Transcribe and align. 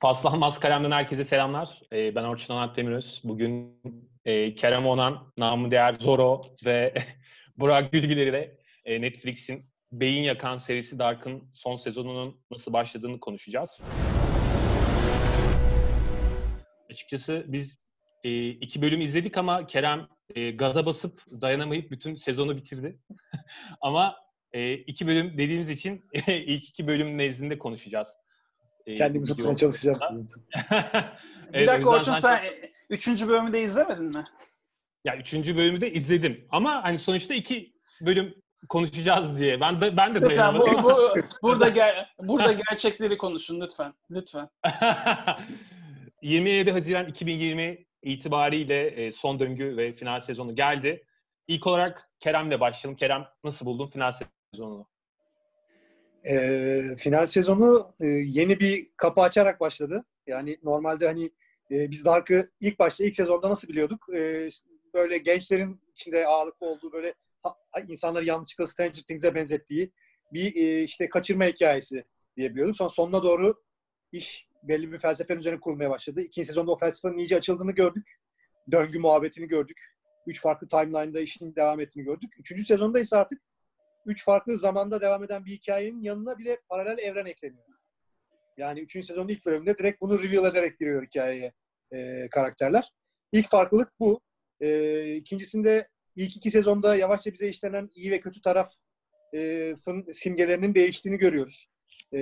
Paslanmaz 0.00 0.60
Kalem'den 0.60 0.90
herkese 0.90 1.24
selamlar. 1.24 1.80
Ee, 1.92 2.14
ben 2.14 2.24
Orçun 2.24 2.54
Onat 2.54 2.76
Demiröz. 2.76 3.20
Bugün 3.24 3.80
e, 4.24 4.54
Kerem 4.54 4.86
Onan, 4.86 5.32
namı 5.36 5.70
değer 5.70 5.94
Zoro 6.00 6.46
ve 6.64 6.94
Burak 7.56 7.92
Gülgül 7.92 8.16
ile 8.16 8.58
e, 8.84 9.00
Netflix'in 9.00 9.64
Beyin 9.92 10.22
Yakan 10.22 10.58
serisi 10.58 10.98
Dark'ın 10.98 11.44
son 11.54 11.76
sezonunun 11.76 12.40
nasıl 12.50 12.72
başladığını 12.72 13.20
konuşacağız. 13.20 13.80
Açıkçası 16.90 17.44
biz 17.48 17.78
e, 18.24 18.48
iki 18.48 18.82
bölüm 18.82 19.00
izledik 19.00 19.38
ama 19.38 19.66
Kerem 19.66 20.08
e, 20.34 20.50
gaza 20.50 20.86
basıp 20.86 21.22
dayanamayıp 21.40 21.90
bütün 21.90 22.14
sezonu 22.14 22.56
bitirdi. 22.56 22.98
ama 23.80 24.21
e, 24.52 24.74
iki 24.74 25.06
bölüm 25.06 25.38
dediğimiz 25.38 25.68
için 25.68 26.04
ilk 26.26 26.68
iki 26.68 26.86
bölüm 26.86 27.18
nezdinde 27.18 27.58
konuşacağız. 27.58 28.08
E, 28.86 28.94
Kendimi 28.94 29.26
tutmaya 29.26 29.54
çalışacağım. 29.54 30.26
bir 31.52 31.66
dakika 31.66 31.90
Orçun 31.90 32.12
sen 32.12 32.36
çok... 32.36 32.54
üçüncü 32.90 33.28
bölümü 33.28 33.52
de 33.52 33.62
izlemedin 33.62 34.04
mi? 34.04 34.24
Ya 35.04 35.16
üçüncü 35.16 35.56
bölümü 35.56 35.80
de 35.80 35.92
izledim. 35.92 36.46
Ama 36.50 36.84
hani 36.84 36.98
sonuçta 36.98 37.34
iki 37.34 37.72
bölüm 38.00 38.34
konuşacağız 38.68 39.38
diye. 39.38 39.60
Ben 39.60 39.80
de 39.80 39.96
ben 39.96 40.14
de 40.14 40.20
lütfen, 40.20 40.58
bu, 40.58 40.82
bu, 40.82 41.14
burada 41.42 41.68
ger 41.68 42.14
burada 42.18 42.52
gerçekleri 42.52 43.18
konuşun 43.18 43.60
lütfen. 43.60 43.94
Lütfen. 44.10 44.48
27 46.22 46.70
Haziran 46.70 47.06
2020 47.06 47.84
itibariyle 48.02 49.12
son 49.12 49.40
döngü 49.40 49.76
ve 49.76 49.92
final 49.92 50.20
sezonu 50.20 50.56
geldi. 50.56 51.04
İlk 51.48 51.66
olarak 51.66 52.10
Kerem'le 52.20 52.60
başlayalım. 52.60 52.96
Kerem 52.96 53.26
nasıl 53.44 53.66
buldun 53.66 53.86
final 53.86 54.12
sezonunu? 54.52 54.86
E, 56.24 56.96
final 56.98 57.26
sezonu 57.26 57.94
e, 58.00 58.06
yeni 58.06 58.60
bir 58.60 58.90
kapı 58.96 59.20
açarak 59.20 59.60
başladı. 59.60 60.04
Yani 60.26 60.58
normalde 60.62 61.06
hani 61.06 61.30
e, 61.70 61.90
biz 61.90 62.04
Dark'ı 62.04 62.50
ilk 62.60 62.78
başta 62.78 63.04
ilk 63.04 63.16
sezonda 63.16 63.50
nasıl 63.50 63.68
biliyorduk? 63.68 64.06
E, 64.14 64.48
böyle 64.94 65.18
gençlerin 65.18 65.80
içinde 65.90 66.26
ağırlıklı 66.26 66.66
olduğu 66.66 66.92
böyle 66.92 67.14
ha, 67.42 67.56
insanları 67.88 68.24
yanlışlıkla 68.24 68.66
Stranger 68.66 69.02
Things'e 69.02 69.34
benzettiği 69.34 69.92
bir 70.32 70.56
e, 70.56 70.82
işte 70.82 71.08
kaçırma 71.08 71.44
hikayesi 71.44 72.04
diye 72.36 72.50
biliyorduk. 72.50 72.76
Sonra 72.76 72.90
sonuna 72.90 73.22
doğru 73.22 73.62
iş 74.12 74.46
belli 74.62 74.92
bir 74.92 74.98
felsefenin 74.98 75.40
üzerine 75.40 75.60
kurulmaya 75.60 75.90
başladı. 75.90 76.20
İkinci 76.20 76.46
sezonda 76.46 76.72
o 76.72 76.76
felsefenin 76.76 77.18
iyice 77.18 77.36
açıldığını 77.36 77.72
gördük. 77.72 78.20
Döngü 78.72 78.98
muhabbetini 78.98 79.48
gördük. 79.48 79.80
Üç 80.26 80.40
farklı 80.40 80.68
timeline'da 80.68 81.20
işin 81.20 81.56
devam 81.56 81.80
ettiğini 81.80 82.04
gördük. 82.04 82.32
Üçüncü 82.38 82.64
sezonda 82.64 83.00
ise 83.00 83.16
artık 83.16 83.42
üç 84.06 84.24
farklı 84.24 84.56
zamanda 84.56 85.00
devam 85.00 85.24
eden 85.24 85.44
bir 85.44 85.50
hikayenin 85.50 86.02
yanına 86.02 86.38
bile 86.38 86.60
paralel 86.68 86.98
evren 86.98 87.26
ekleniyor. 87.26 87.64
Yani 88.56 88.80
üçüncü 88.80 89.06
sezonun 89.06 89.28
ilk 89.28 89.46
bölümünde 89.46 89.78
direkt 89.78 90.00
bunu 90.00 90.22
reveal 90.22 90.52
ederek 90.52 90.78
giriyor 90.78 91.06
hikayeye 91.06 91.52
e, 91.92 92.28
karakterler. 92.30 92.92
İlk 93.32 93.50
farklılık 93.50 93.92
bu. 94.00 94.20
E, 94.60 95.14
ikincisinde 95.14 95.88
ilk 96.16 96.36
iki 96.36 96.50
sezonda 96.50 96.96
yavaşça 96.96 97.32
bize 97.32 97.48
işlenen 97.48 97.90
iyi 97.94 98.10
ve 98.10 98.20
kötü 98.20 98.40
taraf 98.40 98.72
e, 99.34 99.74
simgelerinin 100.12 100.74
değiştiğini 100.74 101.18
görüyoruz. 101.18 101.66
E, 102.14 102.18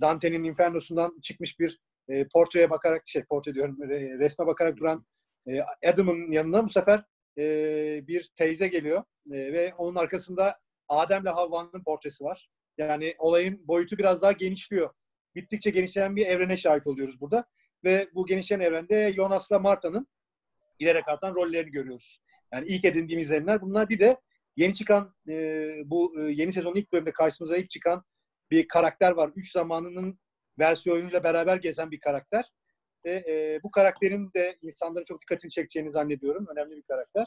Dante'nin 0.00 0.44
Inferno'sundan 0.44 1.20
çıkmış 1.22 1.60
bir 1.60 1.80
e, 2.08 2.26
portreye 2.28 2.70
bakarak, 2.70 3.02
şey 3.06 3.24
portre 3.24 3.54
diyorum, 3.54 3.78
resme 4.18 4.46
bakarak 4.46 4.76
duran 4.76 5.06
e, 5.48 5.60
Adam'ın 5.88 6.32
yanına 6.32 6.64
bu 6.64 6.68
sefer 6.68 7.04
e, 7.38 7.44
bir 8.06 8.30
teyze 8.36 8.68
geliyor 8.68 9.04
e, 9.32 9.52
ve 9.52 9.74
onun 9.74 9.94
arkasında 9.94 10.58
Adem'le 10.88 11.26
Havva'nın 11.26 11.84
portresi 11.84 12.24
var. 12.24 12.48
Yani 12.78 13.14
olayın 13.18 13.68
boyutu 13.68 13.98
biraz 13.98 14.22
daha 14.22 14.32
genişliyor. 14.32 14.90
Bittikçe 15.34 15.70
genişleyen 15.70 16.16
bir 16.16 16.26
evrene 16.26 16.56
şahit 16.56 16.86
oluyoruz 16.86 17.20
burada. 17.20 17.44
Ve 17.84 18.08
bu 18.14 18.26
genişleyen 18.26 18.60
evrende 18.60 19.12
Jonas'la 19.12 19.58
Marta'nın 19.58 20.08
ilerek 20.78 21.08
artan 21.08 21.34
rollerini 21.34 21.70
görüyoruz. 21.70 22.20
Yani 22.52 22.66
ilk 22.68 22.84
edindiğimiz 22.84 23.26
izlenimler 23.26 23.62
bunlar. 23.62 23.88
Bir 23.88 23.98
de 23.98 24.16
yeni 24.56 24.74
çıkan 24.74 25.14
e, 25.28 25.34
bu 25.84 26.20
e, 26.20 26.32
yeni 26.32 26.52
sezonun 26.52 26.76
ilk 26.76 26.92
bölümünde 26.92 27.12
karşımıza 27.12 27.56
ilk 27.56 27.70
çıkan 27.70 28.04
bir 28.50 28.68
karakter 28.68 29.12
var. 29.12 29.30
Üç 29.36 29.52
zamanının 29.52 30.18
versiyonuyla 30.58 31.24
beraber 31.24 31.56
gezen 31.56 31.90
bir 31.90 32.00
karakter. 32.00 32.44
Ve 33.04 33.24
e, 33.28 33.60
bu 33.62 33.70
karakterin 33.70 34.30
de 34.36 34.58
insanların 34.62 35.04
çok 35.04 35.20
dikkatini 35.22 35.50
çekeceğini 35.50 35.90
zannediyorum. 35.90 36.46
Önemli 36.52 36.76
bir 36.76 36.82
karakter. 36.82 37.26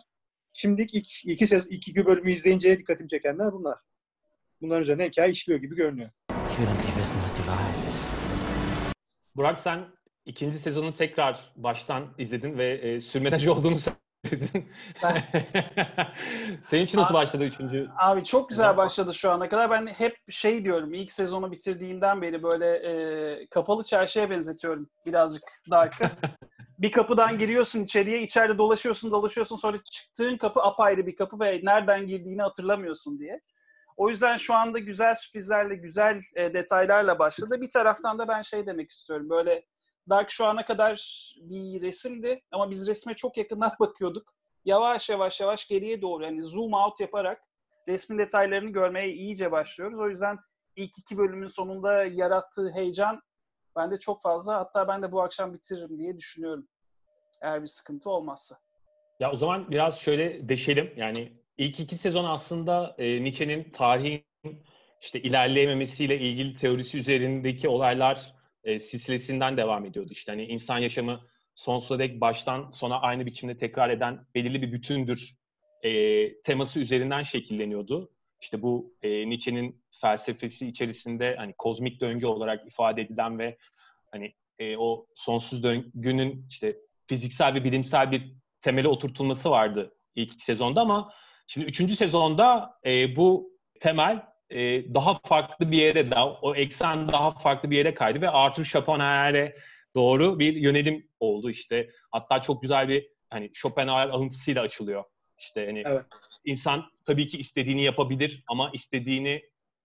Şimdilik 0.53 0.95
ilk 0.95 1.25
iki, 1.25 1.47
sezon, 1.47 1.67
iki, 1.67 1.91
iki 1.91 2.05
bölümü 2.05 2.31
izleyince 2.31 2.77
dikkatimi 2.77 3.09
çekenler 3.09 3.53
bunlar. 3.53 3.77
Bunların 4.61 4.81
üzerine 4.81 5.07
hikaye 5.07 5.31
işliyor 5.31 5.59
gibi 5.59 5.75
görünüyor. 5.75 6.09
Burak 9.37 9.59
sen 9.59 9.85
ikinci 10.25 10.59
sezonu 10.59 10.95
tekrar 10.95 11.53
baştan 11.55 12.13
izledin 12.17 12.57
ve 12.57 12.73
e, 12.73 13.01
sürmenaj 13.01 13.47
olduğunu 13.47 13.77
söyledin. 13.79 13.95
Senin 16.69 16.83
için 16.83 16.97
nasıl 16.97 17.13
başladı 17.13 17.43
üçüncü? 17.43 17.89
Abi 17.97 18.23
çok 18.23 18.49
güzel 18.49 18.77
başladı 18.77 19.13
şu 19.13 19.31
ana 19.31 19.49
kadar. 19.49 19.71
Ben 19.71 19.87
hep 19.87 20.17
şey 20.29 20.65
diyorum 20.65 20.93
ilk 20.93 21.11
sezonu 21.11 21.51
bitirdiğimden 21.51 22.21
beri 22.21 22.43
böyle 22.43 22.67
e, 22.67 23.47
kapalı 23.47 23.83
çarşıya 23.83 24.29
benzetiyorum 24.29 24.89
birazcık 25.05 25.43
Dark'ı. 25.71 26.11
bir 26.81 26.91
kapıdan 26.91 27.37
giriyorsun 27.37 27.83
içeriye, 27.83 28.21
içeride 28.21 28.57
dolaşıyorsun, 28.57 29.11
dolaşıyorsun. 29.11 29.55
Sonra 29.55 29.77
çıktığın 29.91 30.37
kapı 30.37 30.61
apayrı 30.61 31.07
bir 31.07 31.15
kapı 31.15 31.39
ve 31.39 31.59
nereden 31.63 32.07
girdiğini 32.07 32.41
hatırlamıyorsun 32.41 33.19
diye. 33.19 33.41
O 33.97 34.09
yüzden 34.09 34.37
şu 34.37 34.53
anda 34.53 34.79
güzel 34.79 35.15
sürprizlerle, 35.15 35.75
güzel 35.75 36.21
e, 36.35 36.53
detaylarla 36.53 37.19
başladı. 37.19 37.61
Bir 37.61 37.69
taraftan 37.69 38.19
da 38.19 38.27
ben 38.27 38.41
şey 38.41 38.65
demek 38.65 38.89
istiyorum. 38.89 39.29
Böyle 39.29 39.65
Dark 40.09 40.29
şu 40.29 40.45
ana 40.45 40.65
kadar 40.65 40.91
bir 41.35 41.81
resimdi 41.81 42.41
ama 42.51 42.69
biz 42.71 42.87
resme 42.87 43.15
çok 43.15 43.37
yakından 43.37 43.71
bakıyorduk. 43.79 44.33
Yavaş 44.65 45.09
yavaş 45.09 45.41
yavaş 45.41 45.67
geriye 45.67 46.01
doğru 46.01 46.23
yani 46.23 46.43
zoom 46.43 46.73
out 46.73 46.99
yaparak 46.99 47.41
resmin 47.87 48.17
detaylarını 48.17 48.69
görmeye 48.69 49.13
iyice 49.13 49.51
başlıyoruz. 49.51 49.99
O 49.99 50.09
yüzden 50.09 50.37
ilk 50.75 50.97
iki 50.97 51.17
bölümün 51.17 51.47
sonunda 51.47 52.03
yarattığı 52.03 52.71
heyecan 52.71 53.21
bende 53.75 53.99
çok 53.99 54.21
fazla. 54.21 54.57
Hatta 54.57 54.87
ben 54.87 55.01
de 55.01 55.11
bu 55.11 55.21
akşam 55.21 55.53
bitiririm 55.53 55.97
diye 55.97 56.17
düşünüyorum. 56.17 56.67
Eğer 57.41 57.61
bir 57.61 57.67
sıkıntı 57.67 58.09
olmazsa. 58.09 58.55
Ya 59.19 59.31
o 59.31 59.35
zaman 59.35 59.71
biraz 59.71 59.99
şöyle 59.99 60.49
deşelim. 60.49 60.93
Yani 60.97 61.31
ilk 61.57 61.79
iki 61.79 61.95
sezon 61.95 62.25
aslında 62.25 62.95
e, 62.97 63.23
Nietzsche'nin 63.23 63.69
tarihin 63.69 64.23
işte 65.01 65.21
ilerleyememesiyle 65.21 66.19
ilgili 66.19 66.55
teorisi 66.55 66.97
üzerindeki 66.97 67.69
olaylar 67.69 68.35
e, 68.63 68.79
silsilesinden 68.79 69.57
devam 69.57 69.85
ediyordu. 69.85 70.09
İşte 70.11 70.31
hani 70.31 70.45
insan 70.45 70.77
yaşamı 70.77 71.21
sonsuza 71.55 71.99
dek 71.99 72.21
baştan 72.21 72.71
sona 72.71 73.01
aynı 73.01 73.25
biçimde 73.25 73.57
tekrar 73.57 73.89
eden 73.89 74.25
belirli 74.35 74.61
bir 74.61 74.71
bütündür 74.71 75.35
e, 75.83 76.41
teması 76.41 76.79
üzerinden 76.79 77.23
şekilleniyordu. 77.23 78.11
İşte 78.41 78.61
bu 78.61 78.93
e, 79.01 79.29
Nietzsche'nin 79.29 79.83
felsefesi 80.01 80.67
içerisinde 80.67 81.35
hani 81.35 81.53
kozmik 81.57 82.01
döngü 82.01 82.25
olarak 82.25 82.67
ifade 82.67 83.01
edilen 83.01 83.39
ve 83.39 83.57
hani 84.11 84.33
e, 84.59 84.77
o 84.77 85.07
sonsuz 85.15 85.63
döngünün 85.63 86.45
işte 86.49 86.77
fiziksel 87.11 87.53
ve 87.53 87.63
bilimsel 87.63 88.11
bir 88.11 88.35
temeli 88.61 88.87
oturtulması 88.87 89.49
vardı 89.49 89.93
ilk 90.15 90.33
iki 90.33 90.45
sezonda 90.45 90.81
ama 90.81 91.13
şimdi 91.47 91.67
üçüncü 91.67 91.95
sezonda 91.95 92.79
e, 92.85 93.15
bu 93.15 93.51
temel 93.79 94.25
e, 94.49 94.93
daha 94.93 95.19
farklı 95.19 95.71
bir 95.71 95.77
yere 95.77 96.11
daha 96.11 96.33
o 96.33 96.55
eksen 96.55 97.11
daha 97.11 97.31
farklı 97.31 97.71
bir 97.71 97.77
yere 97.77 97.93
kaydı 97.93 98.21
ve 98.21 98.29
Arthur 98.29 98.65
Schopenhauer'e 98.65 99.55
doğru 99.95 100.39
bir 100.39 100.55
yönelim 100.55 101.07
oldu 101.19 101.49
işte. 101.49 101.89
Hatta 102.11 102.41
çok 102.41 102.61
güzel 102.61 102.87
bir 102.89 103.07
hani 103.29 103.51
Schopenhauer 103.53 104.09
alıntısıyla 104.09 104.61
açılıyor. 104.61 105.03
İşte 105.37 105.65
hani 105.65 105.83
evet. 105.85 106.05
insan 106.45 106.91
tabii 107.05 107.27
ki 107.27 107.37
istediğini 107.37 107.83
yapabilir 107.83 108.43
ama 108.47 108.69
istediğini 108.73 109.43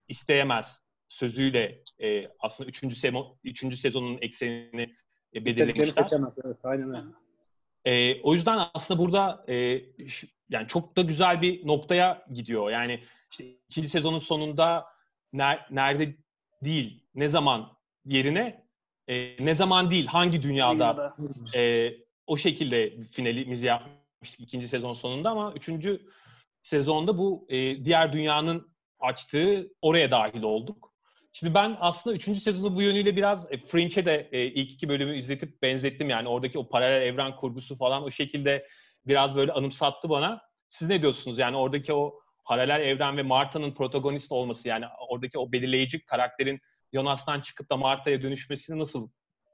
isteyemez 0.09 0.81
sözüyle 1.09 1.83
e, 2.03 2.29
aslında 2.41 2.69
üçüncü, 2.69 2.97
sezon, 2.97 3.39
üçüncü 3.45 3.77
sezonun 3.77 4.19
eksenini 4.21 4.97
e, 5.35 5.45
belirlemişler. 5.45 6.05
evet, 6.45 6.57
aynen 6.65 6.89
öyle. 6.89 7.26
E, 7.87 8.23
o 8.23 8.35
yüzden 8.35 8.67
aslında 8.75 9.01
burada 9.01 9.45
e, 9.49 9.55
yani 10.51 10.69
çok 10.69 10.97
da 10.97 11.03
güzel 11.03 11.43
bir 11.43 11.67
noktaya 11.67 12.27
gidiyor. 12.35 12.71
Yani 12.71 13.01
işte 13.31 13.45
ikinci 13.69 13.89
sezonun 13.89 14.19
sonunda 14.19 14.87
ner, 15.33 15.67
nerede 15.71 16.17
değil, 16.63 17.05
ne 17.15 17.29
zaman 17.29 17.73
yerine 18.05 18.67
e, 19.09 19.45
ne 19.45 19.55
zaman 19.55 19.91
değil, 19.91 20.07
hangi 20.07 20.43
dünyada, 20.43 21.15
dünyada. 21.19 21.59
E, 21.59 21.93
o 22.27 22.37
şekilde 22.37 23.03
finalimizi 23.05 23.67
yapmıştık 23.67 24.41
ikinci 24.41 24.69
sezon 24.69 24.93
sonunda 24.93 25.31
ama 25.31 25.53
üçüncü 25.53 26.01
sezonda 26.63 27.19
bu 27.19 27.47
e, 27.49 27.85
diğer 27.85 28.13
dünyanın 28.13 28.69
açtığı 29.01 29.73
oraya 29.83 30.11
dahil 30.11 30.43
olduk. 30.43 30.86
Şimdi 31.39 31.55
ben 31.55 31.77
aslında 31.81 32.17
üçüncü 32.17 32.41
sezonu 32.41 32.75
bu 32.75 32.83
yönüyle 32.83 33.17
biraz 33.17 33.53
e, 33.53 33.59
Fringe'e 33.59 34.07
de 34.07 34.29
e, 34.33 34.45
ilk 34.47 34.71
iki 34.71 34.89
bölümü 34.89 35.19
izletip 35.19 35.63
benzettim. 35.63 36.11
Yani 36.11 36.29
oradaki 36.29 36.59
o 36.59 36.69
paralel 36.69 37.03
evren 37.03 37.37
kurgusu 37.37 37.77
falan 37.77 38.03
o 38.03 38.11
şekilde 38.11 38.67
biraz 39.07 39.37
böyle 39.37 39.53
anımsattı 39.53 40.09
bana. 40.09 40.43
Siz 40.69 40.89
ne 40.89 41.03
diyorsunuz? 41.03 41.39
Yani 41.39 41.57
oradaki 41.57 41.93
o 41.93 42.21
paralel 42.45 42.81
evren 42.81 43.17
ve 43.17 43.23
Marta'nın 43.23 43.75
protagonist 43.75 44.33
olması 44.33 44.69
yani 44.69 44.85
oradaki 45.09 45.39
o 45.39 45.53
belirleyici 45.53 46.05
karakterin 46.05 46.61
Jonas'tan 46.93 47.41
çıkıp 47.41 47.71
da 47.71 47.77
Marta'ya 47.77 48.23
dönüşmesini 48.23 48.79
nasıl 48.79 49.09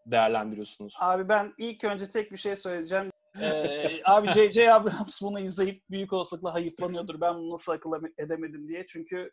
değerlendiriyorsunuz? 0.07 0.95
Abi 0.99 1.29
ben 1.29 1.55
ilk 1.59 1.85
önce 1.85 2.07
tek 2.07 2.33
bir 2.33 2.37
şey 2.37 2.57
söyleyeceğim. 2.57 3.11
Ee, 3.41 4.01
abi 4.05 4.31
J.J. 4.31 4.73
Abrams 4.73 5.23
bunu 5.23 5.41
izleyip 5.41 5.83
büyük 5.91 6.13
olasılıkla 6.13 6.55
hayıflanıyordur. 6.55 7.21
Ben 7.21 7.35
bunu 7.35 7.51
nasıl 7.51 7.73
akıl 7.73 7.93
edemedim 8.19 8.69
diye. 8.69 8.87
Çünkü 8.87 9.31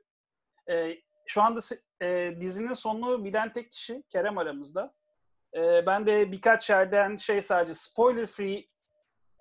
e, 0.69 0.97
şu 1.29 1.41
anda 1.41 1.59
e, 2.01 2.35
dizinin 2.41 2.73
sonunu 2.73 3.23
bilen 3.23 3.53
tek 3.53 3.71
kişi 3.71 4.03
Kerem 4.09 4.37
aramızda. 4.37 4.93
E, 5.55 5.85
ben 5.85 6.05
de 6.05 6.31
birkaç 6.31 6.69
yerden 6.69 7.15
şey 7.15 7.41
sadece 7.41 7.73
spoiler 7.73 8.25
free 8.25 8.65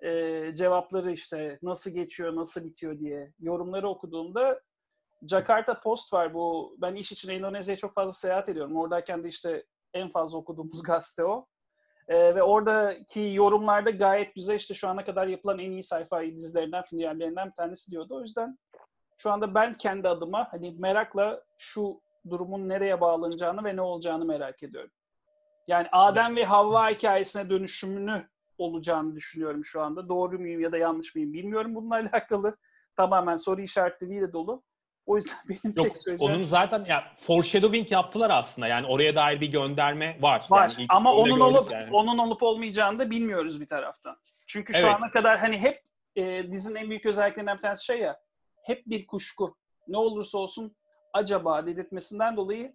e, 0.01 0.53
cevapları 0.53 1.11
işte 1.11 1.59
nasıl 1.61 1.91
geçiyor, 1.91 2.35
nasıl 2.35 2.65
bitiyor 2.65 2.99
diye 2.99 3.33
yorumları 3.39 3.89
okuduğumda 3.89 4.61
Jakarta 5.27 5.79
Post 5.79 6.13
var 6.13 6.33
bu. 6.33 6.75
Ben 6.81 6.95
iş 6.95 7.11
için 7.11 7.29
Endonezya'ya 7.29 7.77
çok 7.77 7.93
fazla 7.93 8.13
seyahat 8.13 8.49
ediyorum. 8.49 8.77
Oradayken 8.77 9.23
de 9.23 9.27
işte 9.27 9.65
en 9.93 10.09
fazla 10.09 10.37
okuduğumuz 10.37 10.83
gazete 10.87 11.23
o. 11.25 11.47
Ee, 12.07 12.35
ve 12.35 12.43
oradaki 12.43 13.19
yorumlarda 13.33 13.89
gayet 13.89 14.35
güzel 14.35 14.55
işte 14.55 14.73
şu 14.73 14.87
ana 14.87 15.05
kadar 15.05 15.27
yapılan 15.27 15.59
en 15.59 15.71
iyi 15.71 15.83
sayfa 15.83 16.23
dizilerinden, 16.23 16.83
finallerinden 16.83 17.47
bir 17.47 17.53
tanesi 17.53 17.91
diyordu. 17.91 18.15
O 18.15 18.21
yüzden 18.21 18.57
şu 19.21 19.31
anda 19.31 19.55
ben 19.55 19.73
kendi 19.73 20.09
adıma 20.09 20.47
hani 20.51 20.75
merakla 20.79 21.43
şu 21.57 22.01
durumun 22.29 22.69
nereye 22.69 23.01
bağlanacağını 23.01 23.63
ve 23.63 23.75
ne 23.75 23.81
olacağını 23.81 24.25
merak 24.25 24.63
ediyorum. 24.63 24.91
Yani 25.67 25.87
Adem 25.91 26.35
ve 26.35 26.45
Havva 26.45 26.89
hikayesine 26.89 27.49
dönüşümünü 27.49 28.27
olacağını 28.57 29.15
düşünüyorum 29.15 29.63
şu 29.63 29.81
anda. 29.81 30.09
Doğru 30.09 30.39
muyum 30.39 30.61
ya 30.61 30.71
da 30.71 30.77
yanlış 30.77 31.15
mıyım 31.15 31.33
bilmiyorum 31.33 31.75
bununla 31.75 31.95
alakalı. 32.13 32.57
Tamamen 32.95 33.35
soru 33.35 33.61
işaretleriyle 33.61 34.33
dolu. 34.33 34.63
O 35.05 35.15
yüzden 35.15 35.37
benim 35.49 35.75
Yok, 35.77 35.85
tek 35.85 35.97
söyleyeceğim... 35.97 36.33
Onun 36.35 36.43
zaten 36.43 36.85
ya 36.85 37.03
foreshadowing 37.27 37.91
yaptılar 37.91 38.29
aslında. 38.29 38.67
Yani 38.67 38.87
oraya 38.87 39.15
dair 39.15 39.41
bir 39.41 39.47
gönderme 39.47 40.17
var. 40.21 40.45
Var 40.49 40.71
yani 40.77 40.85
ama 40.89 41.13
onun 41.13 41.39
olup 41.39 41.71
yani. 41.71 41.89
onun 41.91 42.17
olup 42.17 42.43
olmayacağını 42.43 42.99
da 42.99 43.09
bilmiyoruz 43.09 43.61
bir 43.61 43.67
taraftan. 43.67 44.17
Çünkü 44.47 44.73
şu 44.73 44.79
Evet. 44.79 44.95
ana 44.97 45.11
kadar 45.11 45.39
hani 45.39 45.57
hep 45.57 45.81
e, 46.15 46.51
dizinin 46.51 46.75
en 46.75 46.89
büyük 46.89 47.05
özelliklerinden 47.05 47.55
bir 47.55 47.61
tanesi 47.61 47.85
şey 47.85 47.99
ya 47.99 48.19
hep 48.69 48.87
bir 48.87 49.07
kuşku. 49.07 49.45
Ne 49.87 49.97
olursa 49.97 50.37
olsun 50.37 50.75
acaba 51.13 51.65
dedirtmesinden 51.65 52.37
dolayı 52.37 52.73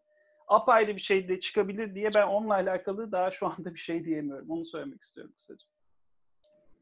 apayrı 0.49 0.97
bir 0.97 1.01
şey 1.01 1.29
de 1.29 1.41
çıkabilir 1.41 1.95
diye 1.95 2.15
ben 2.15 2.27
onunla 2.27 2.55
alakalı 2.55 3.13
daha 3.13 3.31
şu 3.31 3.47
anda 3.47 3.75
bir 3.75 3.79
şey 3.79 4.05
diyemiyorum. 4.05 4.51
Onu 4.51 4.65
söylemek 4.65 5.03
istiyorum 5.03 5.33
kısaca. 5.37 5.67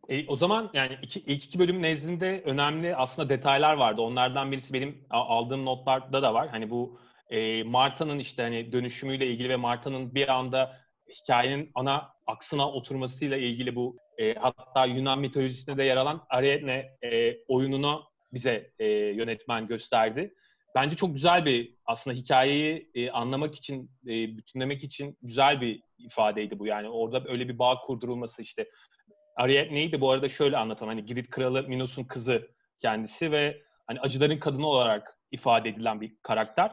E, 0.08 0.26
o 0.26 0.36
zaman 0.36 0.70
yani 0.74 0.98
iki, 1.02 1.20
ilk 1.20 1.44
iki 1.44 1.58
bölüm 1.58 1.82
nezdinde 1.82 2.42
önemli 2.44 2.96
aslında 2.96 3.28
detaylar 3.28 3.74
vardı. 3.74 4.00
Onlardan 4.00 4.52
birisi 4.52 4.72
benim 4.72 5.04
aldığım 5.10 5.64
notlarda 5.64 6.22
da 6.22 6.34
var. 6.34 6.48
Hani 6.48 6.70
bu 6.70 6.98
e, 7.30 7.62
Marta'nın 7.62 8.18
işte 8.18 8.42
hani 8.42 8.72
dönüşümüyle 8.72 9.26
ilgili 9.26 9.48
ve 9.48 9.56
Marta'nın 9.56 10.14
bir 10.14 10.28
anda 10.28 10.76
hikayenin 11.08 11.70
ana 11.74 12.12
aksına 12.26 12.70
oturmasıyla 12.70 13.36
ilgili 13.36 13.76
bu 13.76 13.96
e, 14.18 14.34
hatta 14.34 14.84
Yunan 14.84 15.18
mitolojisinde 15.18 15.76
de 15.76 15.84
yer 15.84 15.96
alan 15.96 16.26
Ariadne 16.30 16.96
e, 17.02 17.38
oyununu 17.48 18.11
bize 18.34 18.70
e, 18.78 18.86
yönetmen 18.88 19.66
gösterdi. 19.66 20.34
Bence 20.74 20.96
çok 20.96 21.14
güzel 21.14 21.44
bir 21.44 21.74
aslında 21.86 22.16
hikayeyi 22.16 22.90
e, 22.94 23.10
anlamak 23.10 23.54
için, 23.54 23.90
e, 24.06 24.36
bütünlemek 24.36 24.84
için 24.84 25.18
güzel 25.22 25.60
bir 25.60 25.82
ifadeydi 25.98 26.58
bu. 26.58 26.66
Yani 26.66 26.88
orada 26.88 27.22
öyle 27.28 27.48
bir 27.48 27.58
bağ 27.58 27.80
kurdurulması 27.80 28.42
işte 28.42 28.68
Ariadne'yi 29.36 29.92
de 29.92 30.00
bu 30.00 30.10
arada 30.10 30.28
şöyle 30.28 30.56
anlatalım. 30.56 30.88
Hani 30.88 31.04
Girit 31.04 31.30
kralı 31.30 31.62
Minos'un 31.62 32.04
kızı 32.04 32.48
kendisi 32.80 33.32
ve 33.32 33.62
hani 33.86 34.00
acıların 34.00 34.38
kadını 34.38 34.66
olarak 34.66 35.18
ifade 35.30 35.68
edilen 35.68 36.00
bir 36.00 36.12
karakter. 36.22 36.72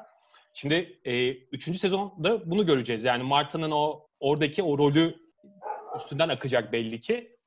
Şimdi 0.53 0.99
e, 1.05 1.29
üçüncü 1.29 1.79
sezonda 1.79 2.51
bunu 2.51 2.65
göreceğiz. 2.65 3.03
Yani 3.03 3.23
Marta'nın 3.23 3.71
o 3.71 4.07
oradaki 4.19 4.63
o 4.63 4.77
rolü 4.77 5.15
üstünden 5.97 6.29
akacak 6.29 6.71
belli 6.71 7.01
ki. 7.01 7.37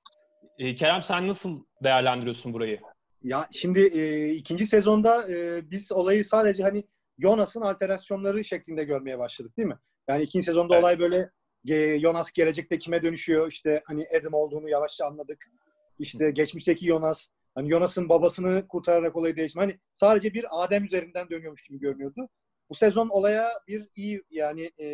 E, 0.59 0.75
Kerem 0.75 1.03
sen 1.03 1.29
nasıl 1.29 1.65
değerlendiriyorsun 1.85 2.53
burayı? 2.53 2.81
Ya 3.25 3.49
şimdi 3.51 3.81
e, 3.81 4.31
ikinci 4.31 4.67
sezonda 4.67 5.33
e, 5.33 5.71
biz 5.71 5.93
olayı 5.93 6.25
sadece 6.25 6.63
hani 6.63 6.85
Jonas'ın 7.19 7.61
alterasyonları 7.61 8.45
şeklinde 8.45 8.85
görmeye 8.85 9.19
başladık 9.19 9.57
değil 9.57 9.69
mi? 9.69 9.79
Yani 10.09 10.23
ikinci 10.23 10.45
sezonda 10.47 10.75
Evet. 10.75 10.85
olay 10.85 10.99
böyle 10.99 11.31
e, 11.69 12.01
Jonas 12.01 12.33
gelecekte 12.33 12.79
kime 12.79 13.03
dönüşüyor 13.03 13.51
işte 13.51 13.83
hani 13.87 14.07
Adam 14.21 14.35
olduğunu 14.35 14.69
yavaşça 14.69 15.07
anladık. 15.07 15.51
İşte 15.99 16.31
geçmişteki 16.31 16.87
Jonas 16.87 17.27
hani 17.55 17.71
Jonas'ın 17.71 18.09
babasını 18.09 18.69
kurtararak 18.69 19.17
olayı 19.17 19.37
değiştirme. 19.37 19.65
Hani 19.65 19.79
sadece 19.93 20.35
bir 20.35 20.47
Adem 20.51 20.85
üzerinden 20.85 21.31
dönüyormuş 21.31 21.63
gibi 21.63 21.79
görünüyordu. 21.79 22.29
Bu 22.71 22.75
sezon 22.75 23.09
olaya 23.09 23.53
bir 23.69 23.89
iyi 23.95 24.23
yani 24.31 24.71
e, 24.81 24.87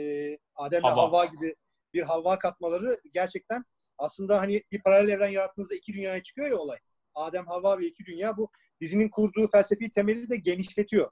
Adem 0.55 0.83
ve 0.83 0.89
Havva. 0.89 1.03
Havva 1.03 1.25
gibi 1.25 1.55
bir 1.95 2.03
Havva 2.03 2.39
katmaları 2.39 3.01
gerçekten 3.15 3.65
aslında 3.99 4.41
hani 4.41 4.63
bir 4.73 4.83
paralel 4.83 5.09
evren 5.09 5.29
yarattığınızda 5.29 5.75
iki 5.75 5.93
dünyaya 5.93 6.23
çıkıyor 6.23 6.49
ya 6.49 6.57
olay. 6.57 6.79
Adem, 7.19 7.47
Havva 7.47 7.79
ve 7.79 7.87
iki 7.87 8.05
dünya 8.05 8.37
bu 8.37 8.51
dizinin 8.81 9.09
kurduğu 9.09 9.49
felsefi 9.49 9.91
temeli 9.91 10.31
de 10.31 10.37
genişletiyor. 10.37 11.11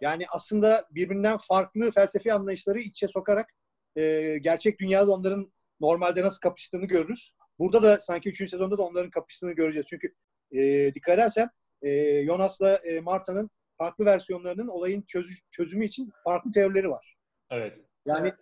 Yani 0.00 0.24
aslında 0.28 0.84
birbirinden 0.90 1.38
farklı 1.38 1.92
felsefi 1.92 2.32
anlayışları 2.32 2.78
içe 2.80 3.08
sokarak 3.08 3.50
e, 3.96 4.36
gerçek 4.38 4.80
dünyada 4.80 5.12
onların 5.12 5.52
normalde 5.80 6.22
nasıl 6.22 6.40
kapıştığını 6.40 6.86
görürüz. 6.86 7.30
Burada 7.58 7.82
da 7.82 8.00
sanki 8.00 8.28
3. 8.28 8.50
sezonda 8.50 8.78
da 8.78 8.82
onların 8.82 9.10
kapıştığını 9.10 9.52
göreceğiz. 9.52 9.86
Çünkü 9.90 10.14
e, 10.52 10.94
dikkat 10.94 11.14
edersen 11.14 11.50
e, 11.82 12.22
Jonas'la 12.24 12.76
e, 12.76 13.00
Marta'nın 13.00 13.50
farklı 13.78 14.04
versiyonlarının 14.04 14.68
olayın 14.68 15.02
çözü- 15.02 15.40
çözümü 15.50 15.86
için 15.86 16.12
farklı 16.24 16.50
teorileri 16.50 16.90
var. 16.90 17.16
Evet. 17.50 17.74
Yani 18.06 18.32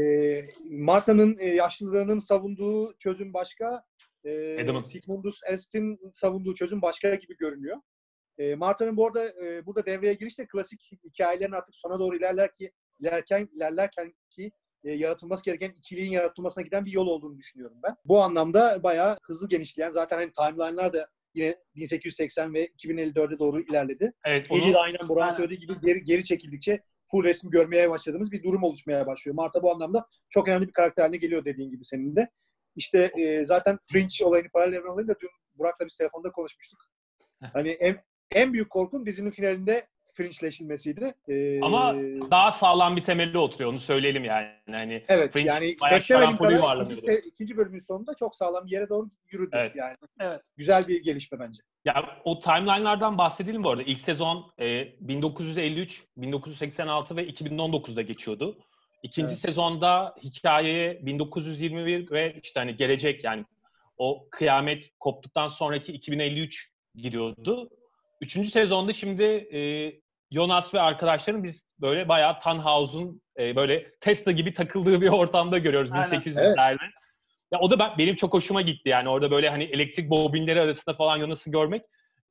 e, 0.00 0.42
Marta'nın 0.70 1.36
e, 1.38 1.46
yaşlılığının 1.46 2.18
savunduğu 2.18 2.98
çözüm 2.98 3.34
başka, 3.34 3.84
e, 4.24 4.62
Adam'ın. 4.64 4.80
Sigmundus 4.80 5.40
Est'in 5.50 6.10
savunduğu 6.12 6.54
çözüm 6.54 6.82
başka 6.82 7.14
gibi 7.14 7.36
görünüyor. 7.36 7.76
E, 8.38 8.54
Marta'nın 8.54 8.96
bu 8.96 9.06
arada 9.06 9.44
e, 9.44 9.66
burada 9.66 9.86
devreye 9.86 10.14
giriş 10.14 10.38
de 10.38 10.46
klasik 10.46 10.90
hikayelerin 11.04 11.52
artık 11.52 11.76
sona 11.76 11.98
doğru 11.98 12.16
ilerler 12.16 12.52
ki 12.52 12.72
ilerken 13.00 13.48
ilerlerken 13.56 14.14
ki 14.30 14.52
e, 14.84 14.92
yaratılması 14.92 15.44
gereken 15.44 15.70
ikiliğin 15.70 16.10
yaratılmasına 16.10 16.64
giden 16.64 16.84
bir 16.84 16.92
yol 16.92 17.06
olduğunu 17.06 17.38
düşünüyorum 17.38 17.78
ben. 17.82 17.96
Bu 18.04 18.22
anlamda 18.22 18.82
bayağı 18.82 19.16
hızlı 19.22 19.48
genişleyen 19.48 19.90
zaten 19.90 20.16
hani 20.16 20.32
timeline'lar 20.32 20.92
da 20.92 21.08
yine 21.34 21.56
1880 21.74 22.54
ve 22.54 22.66
2054'e 22.66 23.38
doğru 23.38 23.60
ilerledi. 23.60 24.12
Evet. 24.24 24.48
Gece 24.50 24.64
Onu, 24.64 24.72
de 24.72 24.78
aynen 24.78 25.08
Burak'ın 25.08 25.26
Aynen. 25.26 25.36
söylediği 25.36 25.60
gibi 25.60 25.72
geri, 25.84 26.04
geri 26.04 26.24
çekildikçe 26.24 26.82
full 27.04 27.24
resmi 27.24 27.50
görmeye 27.50 27.90
başladığımız 27.90 28.32
bir 28.32 28.42
durum 28.42 28.62
oluşmaya 28.62 29.06
başlıyor. 29.06 29.34
Marta 29.34 29.62
bu 29.62 29.70
anlamda 29.70 30.06
çok 30.30 30.48
önemli 30.48 30.68
bir 30.68 30.72
karakter 30.72 31.02
haline 31.02 31.16
geliyor 31.16 31.44
dediğin 31.44 31.70
gibi 31.70 31.84
senin 31.84 32.16
de. 32.16 32.30
İşte 32.76 33.12
e, 33.18 33.44
zaten 33.44 33.78
Fringe 33.92 34.24
olayını, 34.24 34.48
paralel 34.48 34.72
evren 34.76 34.92
olayını 34.92 35.08
da 35.08 35.20
dün 35.20 35.30
Burak'la 35.54 35.86
biz 35.86 35.96
telefonda 35.96 36.30
konuşmuştuk. 36.30 36.80
Hani 37.52 37.68
en, 37.68 37.96
en 38.34 38.52
büyük 38.52 38.70
korkum 38.70 39.06
dizinin 39.06 39.30
finalinde 39.30 39.86
Fringe'leşilmesiydi. 40.14 41.14
E, 41.28 41.60
ama 41.60 41.94
daha 42.30 42.52
sağlam 42.52 42.96
bir 42.96 43.04
temelde 43.04 43.38
oturuyor. 43.38 43.70
Onu 43.70 43.80
söyleyelim 43.80 44.24
yani. 44.24 44.48
Hani 44.70 45.04
evet 45.08 45.32
Fringe 45.32 45.48
yani 45.48 45.76
şarampole 46.02 46.56
kadar 46.56 46.84
ikinci, 46.84 47.12
ikinci 47.26 47.56
bölümün 47.56 47.78
sonunda 47.78 48.14
çok 48.14 48.36
sağlam 48.36 48.66
bir 48.66 48.70
yere 48.70 48.88
doğru 48.88 49.06
yürüdü. 49.30 49.50
Evet. 49.52 49.76
Yani 49.76 49.96
Evet. 50.20 50.40
güzel 50.56 50.88
bir 50.88 51.02
gelişme 51.02 51.38
bence. 51.38 51.62
Ya 51.84 52.20
o 52.24 52.40
timeline'lardan 52.40 53.18
bahsedelim 53.18 53.64
bu 53.64 53.70
arada. 53.70 53.82
İlk 53.82 54.00
sezon 54.00 54.52
e, 54.60 54.84
1953, 55.00 56.04
1986 56.16 57.16
ve 57.16 57.28
2019'da 57.28 58.02
geçiyordu. 58.02 58.58
İkinci 59.02 59.32
Evet. 59.32 59.38
sezonda 59.38 60.14
hikayeye 60.22 61.06
1921 61.06 62.12
ve 62.12 62.40
işte 62.42 62.60
hani 62.60 62.76
gelecek 62.76 63.24
yani 63.24 63.44
o 63.98 64.26
kıyamet 64.30 64.90
koptuktan 65.00 65.48
sonraki 65.48 65.92
2053 65.92 66.70
giriyordu. 66.94 67.70
Üçüncü 68.20 68.50
sezonda 68.50 68.92
şimdi 68.92 69.22
e, 69.22 69.92
Jonas 70.30 70.74
ve 70.74 70.80
arkadaşların 70.80 71.44
biz 71.44 71.64
böyle 71.80 72.08
bayağı 72.08 72.40
Tannhaus'un 72.40 73.22
e, 73.38 73.56
böyle 73.56 73.92
Tesla 74.00 74.32
gibi 74.32 74.54
takıldığı 74.54 75.00
bir 75.00 75.08
ortamda 75.08 75.58
görüyoruz 75.58 75.90
Aynen. 75.92 76.20
1800'lerde. 76.20 76.78
Ya 77.52 77.58
o 77.60 77.70
da 77.70 77.78
ben, 77.78 77.98
benim 77.98 78.16
çok 78.16 78.34
hoşuma 78.34 78.62
gitti 78.62 78.88
yani 78.88 79.08
orada 79.08 79.30
böyle 79.30 79.50
hani 79.50 79.64
elektrik 79.64 80.10
bobinleri 80.10 80.60
arasında 80.60 80.94
falan 80.94 81.18
Jonas'ı 81.18 81.50
görmek 81.50 81.82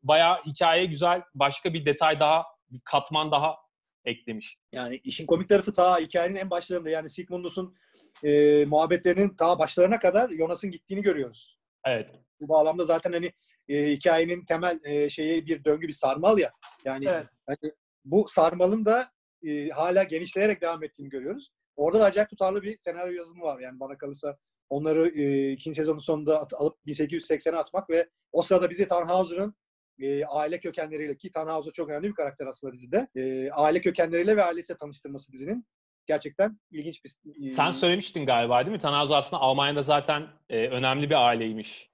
bayağı 0.03 0.43
hikayeye 0.45 0.85
güzel 0.85 1.21
başka 1.35 1.73
bir 1.73 1.85
detay 1.85 2.19
daha, 2.19 2.45
bir 2.71 2.79
katman 2.85 3.31
daha 3.31 3.55
eklemiş. 4.05 4.57
Yani 4.71 4.95
işin 5.03 5.25
komik 5.25 5.49
tarafı 5.49 5.73
ta 5.73 5.99
hikayenin 5.99 6.35
en 6.35 6.49
başlarında 6.49 6.89
yani 6.89 7.09
Sigmundus'un 7.09 7.75
e, 8.23 8.65
muhabbetlerinin 8.65 9.35
ta 9.35 9.59
başlarına 9.59 9.99
kadar 9.99 10.31
Jonas'ın 10.31 10.71
gittiğini 10.71 11.01
görüyoruz. 11.01 11.59
Evet. 11.85 12.09
Bu 12.41 12.49
bağlamda 12.49 12.85
zaten 12.85 13.11
hani 13.13 13.31
e, 13.69 13.91
hikayenin 13.91 14.45
temel 14.45 14.79
e, 14.83 15.09
şeyi 15.09 15.45
bir 15.45 15.63
döngü 15.63 15.87
bir 15.87 15.93
sarmal 15.93 16.37
ya. 16.37 16.51
Yani 16.85 17.05
Evet. 17.09 17.27
hani 17.47 17.71
bu 18.05 18.27
sarmalın 18.27 18.85
da 18.85 19.11
e, 19.43 19.69
hala 19.69 20.03
genişleyerek 20.03 20.61
devam 20.61 20.83
ettiğini 20.83 21.09
görüyoruz. 21.09 21.51
Orada 21.75 21.99
da 21.99 22.05
acayip 22.05 22.29
tutarlı 22.29 22.61
bir 22.61 22.77
senaryo 22.77 23.13
yazımı 23.13 23.43
var 23.43 23.59
yani 23.59 23.79
bana 23.79 23.97
kalırsa. 23.97 24.37
Onları 24.69 25.09
e, 25.09 25.51
ikinci 25.51 25.75
sezonun 25.75 25.99
sonunda 25.99 26.41
at- 26.41 26.53
alıp 26.53 26.77
1880'e 26.87 27.55
atmak 27.57 27.89
ve 27.89 28.09
o 28.31 28.41
sırada 28.41 28.69
bizi 28.69 28.87
Tannhauser'ın 28.87 29.55
e, 30.01 30.25
aile 30.25 30.59
kökenleriyle 30.59 31.17
ki 31.17 31.31
Tannhauser 31.31 31.71
çok 31.71 31.89
önemli 31.89 32.09
bir 32.09 32.13
karakter 32.13 32.45
aslında 32.47 32.73
dizide. 32.73 33.07
E, 33.15 33.51
aile 33.51 33.81
kökenleriyle 33.81 34.37
ve 34.37 34.43
ailesiyle 34.43 34.77
tanıştırması 34.77 35.31
dizinin 35.33 35.65
gerçekten 36.05 36.59
ilginç 36.71 37.05
bir... 37.05 37.45
E, 37.45 37.49
Sen 37.49 37.71
söylemiştin 37.71 38.25
galiba 38.25 38.65
değil 38.65 38.75
mi? 38.75 38.81
Tannhauser 38.81 39.15
aslında 39.15 39.41
Almanya'da 39.41 39.83
zaten 39.83 40.27
e, 40.49 40.67
önemli 40.67 41.09
bir 41.09 41.27
aileymiş. 41.27 41.91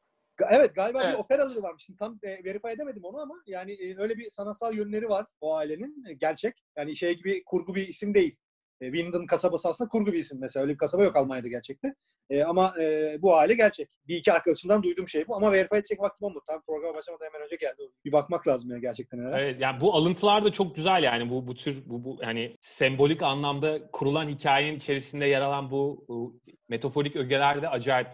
Evet 0.49 0.75
galiba 0.75 1.03
evet. 1.03 1.13
bir 1.13 1.19
operaları 1.19 1.63
varmış. 1.63 1.83
Şimdi 1.85 1.99
tam 1.99 2.19
e, 2.23 2.43
verify 2.43 2.71
edemedim 2.71 3.03
onu 3.03 3.21
ama 3.21 3.35
yani 3.45 3.71
e, 3.71 3.97
öyle 3.97 4.17
bir 4.17 4.29
sanatsal 4.29 4.75
yönleri 4.75 5.09
var 5.09 5.25
o 5.41 5.55
ailenin. 5.55 6.05
E, 6.09 6.13
gerçek. 6.13 6.53
Yani 6.77 6.95
şey 6.95 7.15
gibi 7.17 7.43
kurgu 7.45 7.75
bir 7.75 7.87
isim 7.87 8.13
değil. 8.13 8.37
E, 8.81 8.85
Windon 8.85 9.25
kasabası 9.25 9.69
aslında 9.69 9.89
kurgu 9.89 10.13
bir 10.13 10.17
isim 10.17 10.39
mesela. 10.41 10.63
Öyle 10.63 10.73
bir 10.73 10.77
kasaba 10.77 11.03
yok 11.03 11.15
Almanya'da 11.15 11.47
gerçekte. 11.47 11.93
E, 12.29 12.43
ama 12.43 12.73
e, 12.81 13.17
bu 13.21 13.35
aile 13.35 13.53
gerçek. 13.53 13.89
Bir 14.07 14.15
iki 14.15 14.33
arkadaşımdan 14.33 14.83
duyduğum 14.83 15.07
şey 15.07 15.27
bu. 15.27 15.35
Ama 15.35 15.51
verify 15.51 15.75
edecek 15.75 16.01
vaktim 16.01 16.27
olmadı. 16.27 16.43
Tam 16.47 16.61
programa 16.61 16.93
başlamadan 16.93 17.25
hemen 17.25 17.45
önce 17.45 17.55
geldi. 17.55 17.91
Bir 18.05 18.11
bakmak 18.11 18.47
lazım 18.47 18.71
ya 18.71 18.77
gerçekten. 18.77 19.19
Herhalde. 19.19 19.41
Evet 19.41 19.61
yani 19.61 19.81
bu 19.81 19.93
alıntılar 19.93 20.45
da 20.45 20.51
çok 20.51 20.75
güzel 20.75 21.03
yani. 21.03 21.29
Bu 21.29 21.47
bu 21.47 21.55
tür 21.55 21.83
bu, 21.85 22.03
bu 22.03 22.19
yani 22.21 22.57
sembolik 22.61 23.23
anlamda 23.23 23.91
kurulan 23.91 24.29
hikayenin 24.29 24.77
içerisinde 24.77 25.25
yer 25.25 25.41
alan 25.41 25.71
bu, 25.71 26.05
bu 26.07 26.39
metaforik 26.69 27.15
ögeler 27.15 27.61
de 27.61 27.69
acayip. 27.69 28.07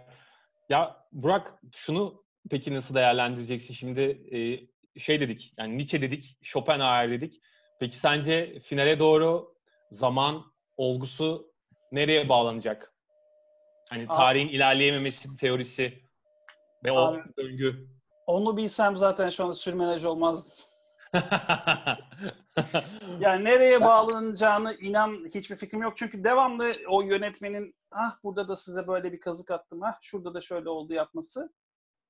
Ya 0.69 1.03
Burak 1.11 1.53
şunu 1.75 2.23
peki 2.49 2.73
nasıl 2.73 2.95
değerlendireceksin? 2.95 3.73
Şimdi 3.73 4.01
e, 4.31 4.39
şey 4.99 5.19
dedik 5.19 5.53
yani 5.57 5.77
Nietzsche 5.77 6.01
dedik, 6.01 6.37
Schopenhauer 6.41 7.11
dedik. 7.11 7.41
Peki 7.79 7.97
sence 7.97 8.59
finale 8.59 8.99
doğru 8.99 9.55
zaman 9.91 10.52
olgusu 10.77 11.53
nereye 11.91 12.29
bağlanacak? 12.29 12.93
Hani 13.89 14.07
tarihin 14.07 14.47
Abi, 14.47 14.55
ilerleyememesi 14.55 15.37
teorisi 15.37 16.03
ve 16.83 16.91
o 16.91 16.97
Abi, 16.97 17.21
döngü. 17.37 17.87
Onu 18.27 18.57
bilsem 18.57 18.97
zaten 18.97 19.29
şu 19.29 19.43
anda 19.43 19.53
sürmenaj 19.53 20.05
olmazdı. 20.05 20.53
yani 23.19 23.45
nereye 23.45 23.81
bağlanacağını 23.81 24.73
inan 24.73 25.25
hiçbir 25.35 25.55
fikrim 25.55 25.81
yok. 25.81 25.97
Çünkü 25.97 26.23
devamlı 26.23 26.73
o 26.89 27.01
yönetmenin 27.01 27.75
ah 27.91 28.17
burada 28.23 28.47
da 28.47 28.55
size 28.55 28.87
böyle 28.87 29.11
bir 29.11 29.19
kazık 29.19 29.51
attım, 29.51 29.83
ah 29.83 29.97
şurada 30.01 30.33
da 30.33 30.41
şöyle 30.41 30.69
oldu 30.69 30.93
yapması 30.93 31.53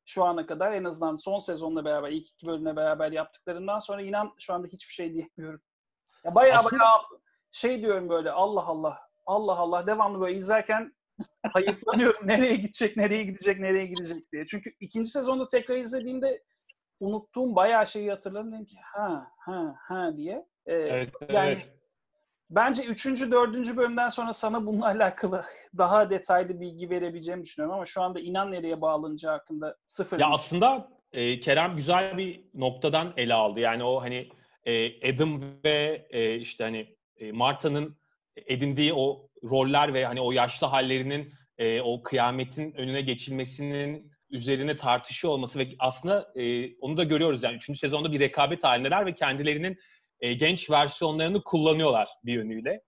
şu 0.06 0.24
ana 0.24 0.46
kadar 0.46 0.72
en 0.72 0.84
azından 0.84 1.16
son 1.16 1.38
sezonla 1.38 1.86
beraber 1.86 2.12
ilk 2.12 2.30
iki 2.30 2.48
bölümle 2.48 2.76
beraber 2.76 3.12
yaptıklarından 3.12 3.80
sonra 3.80 4.02
inan 4.02 4.34
şu 4.40 4.54
anda 4.54 4.68
hiçbir 4.68 4.94
şey 4.94 5.14
diyemiyorum. 5.14 5.62
Ya 6.24 6.36
bayağı 6.36 6.60
Aslında... 6.60 6.80
bayağı 6.80 6.94
şey 7.54 7.82
diyorum 7.82 8.10
böyle 8.10 8.32
Allah 8.32 8.66
Allah 8.66 9.00
Allah 9.26 9.58
Allah 9.58 9.88
devamlı 9.88 10.22
böyle 10.22 10.38
izlerken 10.38 10.94
hayıflanıyorum. 11.54 12.28
nereye 12.28 12.56
gidecek, 12.56 12.98
nereye 12.98 13.24
gidecek, 13.24 13.60
nereye 13.60 13.86
gidecek 13.86 14.32
diye. 14.32 14.46
Çünkü 14.46 14.72
ikinci 14.80 15.12
sezonda 15.12 15.48
tekrar 15.48 15.78
izlediğimde 15.78 16.44
unuttuğum 17.00 17.56
bayağı 17.56 17.88
şeyi 17.88 18.10
hatırladım. 18.10 18.52
Dedim 18.52 18.66
ki 18.66 18.78
ha 18.82 19.28
ha 19.38 19.76
ha 19.88 20.18
diye. 20.18 20.46
Ee, 20.66 20.74
evet, 20.74 21.10
yani 21.30 21.50
evet. 21.50 21.70
Bence 22.50 22.84
üçüncü, 22.84 23.32
dördüncü 23.32 23.78
bölümden 23.78 24.10
sonra 24.10 24.34
sana 24.34 24.66
bununla 24.66 24.86
alakalı 24.96 25.44
daha 25.78 26.10
detaylı 26.10 26.62
bilgi 26.62 26.90
verebileceğimi 26.90 27.44
düşünüyorum 27.44 27.76
ama 27.76 27.86
şu 27.86 28.02
anda 28.02 28.20
inan 28.20 28.52
nereye 28.52 28.82
bağlanacağı 28.82 29.32
hakkında 29.32 29.78
sıfır. 29.86 30.20
Ya 30.20 30.28
aslında 30.30 30.90
e, 31.12 31.40
Kerem 31.40 31.76
güzel 31.76 32.18
bir 32.18 32.46
noktadan 32.54 33.14
ele 33.18 33.34
aldı. 33.34 33.60
Yani 33.60 33.84
o 33.84 34.02
hani 34.02 34.30
e, 34.66 35.14
Adam 35.14 35.42
ve 35.64 36.08
e, 36.10 36.36
işte 36.36 36.64
hani 36.64 36.96
e, 37.24 37.32
Marta'nın 37.32 37.98
edindiği 38.48 38.94
o 38.94 39.30
roller 39.44 39.94
ve 39.94 40.06
hani 40.06 40.22
o 40.22 40.32
yaşlı 40.32 40.68
hallerinin 40.68 41.34
e, 41.58 41.82
o 41.82 42.04
kıyametin 42.04 42.74
önüne 42.74 43.02
geçilmesinin 43.02 44.12
üzerine 44.30 44.78
tartışıyor 44.78 45.34
olması 45.34 45.60
ve 45.60 45.68
aslında 45.80 46.32
e, 46.36 46.76
onu 46.76 46.98
da 46.98 47.04
görüyoruz 47.04 47.44
yani 47.44 47.56
3. 47.56 47.80
sezonda 47.80 48.12
bir 48.12 48.20
rekabet 48.20 48.64
halindeler 48.64 49.06
ve 49.06 49.14
kendilerinin 49.14 49.80
e, 50.20 50.34
genç 50.34 50.70
versiyonlarını 50.70 51.44
kullanıyorlar 51.44 52.10
bir 52.26 52.34
yönüyle. 52.34 52.82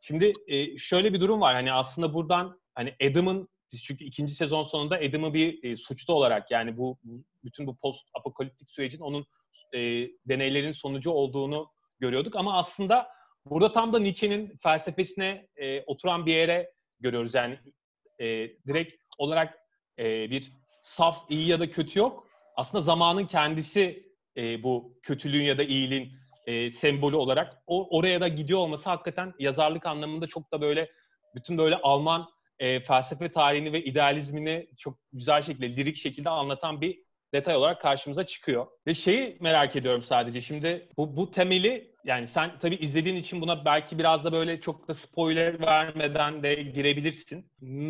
Şimdi 0.00 0.32
e, 0.46 0.76
şöyle 0.76 1.12
bir 1.12 1.20
durum 1.20 1.40
var 1.40 1.54
hani 1.54 1.72
aslında 1.72 2.14
buradan 2.14 2.60
hani 2.74 2.94
Adam'ın 3.10 3.48
çünkü 3.84 4.04
ikinci 4.04 4.34
sezon 4.34 4.62
sonunda 4.62 4.96
Adam'ı 4.96 5.34
bir 5.34 5.64
e, 5.64 5.76
suçlu 5.76 6.14
olarak 6.14 6.50
yani 6.50 6.76
bu 6.76 6.98
bütün 7.44 7.66
bu 7.66 7.76
post 7.76 8.00
apokaliptik 8.14 8.70
sürecin 8.70 9.00
onun 9.00 9.26
e, 9.74 9.78
deneylerin 10.28 10.72
sonucu 10.72 11.10
olduğunu 11.10 11.70
görüyorduk 12.00 12.36
ama 12.36 12.58
aslında 12.58 13.08
burada 13.46 13.72
tam 13.72 13.92
da 13.92 13.98
Nietzsche'nin 13.98 14.58
felsefesine 14.62 15.46
e, 15.56 15.82
oturan 15.82 16.26
bir 16.26 16.34
yere 16.34 16.70
görüyoruz. 17.00 17.34
Yani 17.34 17.58
e, 18.18 18.26
direkt 18.66 18.94
olarak 19.18 19.58
e, 19.98 20.30
bir 20.30 20.52
saf 20.82 21.30
iyi 21.30 21.48
ya 21.48 21.60
da 21.60 21.70
kötü 21.70 21.98
yok. 21.98 22.26
Aslında 22.56 22.82
zamanın 22.82 23.26
kendisi 23.26 24.12
e, 24.36 24.62
bu 24.62 24.98
kötülüğün 25.02 25.44
ya 25.44 25.58
da 25.58 25.62
iyiliğin 25.62 26.12
e, 26.46 26.70
sembolü 26.70 27.16
olarak. 27.16 27.62
O 27.66 27.98
oraya 27.98 28.20
da 28.20 28.28
gidiyor 28.28 28.58
olması 28.58 28.90
hakikaten 28.90 29.34
yazarlık 29.38 29.86
anlamında 29.86 30.26
çok 30.26 30.52
da 30.52 30.60
böyle 30.60 30.90
bütün 31.34 31.58
böyle 31.58 31.76
Alman 31.76 32.28
e, 32.58 32.80
felsefe 32.80 33.32
tarihini 33.32 33.72
ve 33.72 33.84
idealizmini 33.84 34.68
çok 34.78 34.98
güzel 35.12 35.42
şekilde, 35.42 35.76
lirik 35.76 35.96
şekilde 35.96 36.30
anlatan 36.30 36.80
bir 36.80 37.02
detay 37.34 37.56
olarak 37.56 37.80
karşımıza 37.80 38.26
çıkıyor. 38.26 38.66
Ve 38.86 38.94
şeyi 38.94 39.36
merak 39.40 39.76
ediyorum 39.76 40.02
sadece 40.02 40.40
şimdi 40.40 40.88
bu, 40.96 41.16
bu 41.16 41.30
temeli 41.30 41.92
yani 42.04 42.28
sen 42.28 42.50
tabii 42.60 42.76
izlediğin 42.76 43.16
için 43.16 43.40
buna 43.40 43.64
belki 43.64 43.98
biraz 43.98 44.24
da 44.24 44.32
böyle 44.32 44.60
çok 44.60 44.88
da 44.88 44.94
spoiler 44.94 45.60
vermeden 45.60 46.42
de 46.42 46.54
girebilirsin. 46.54 47.46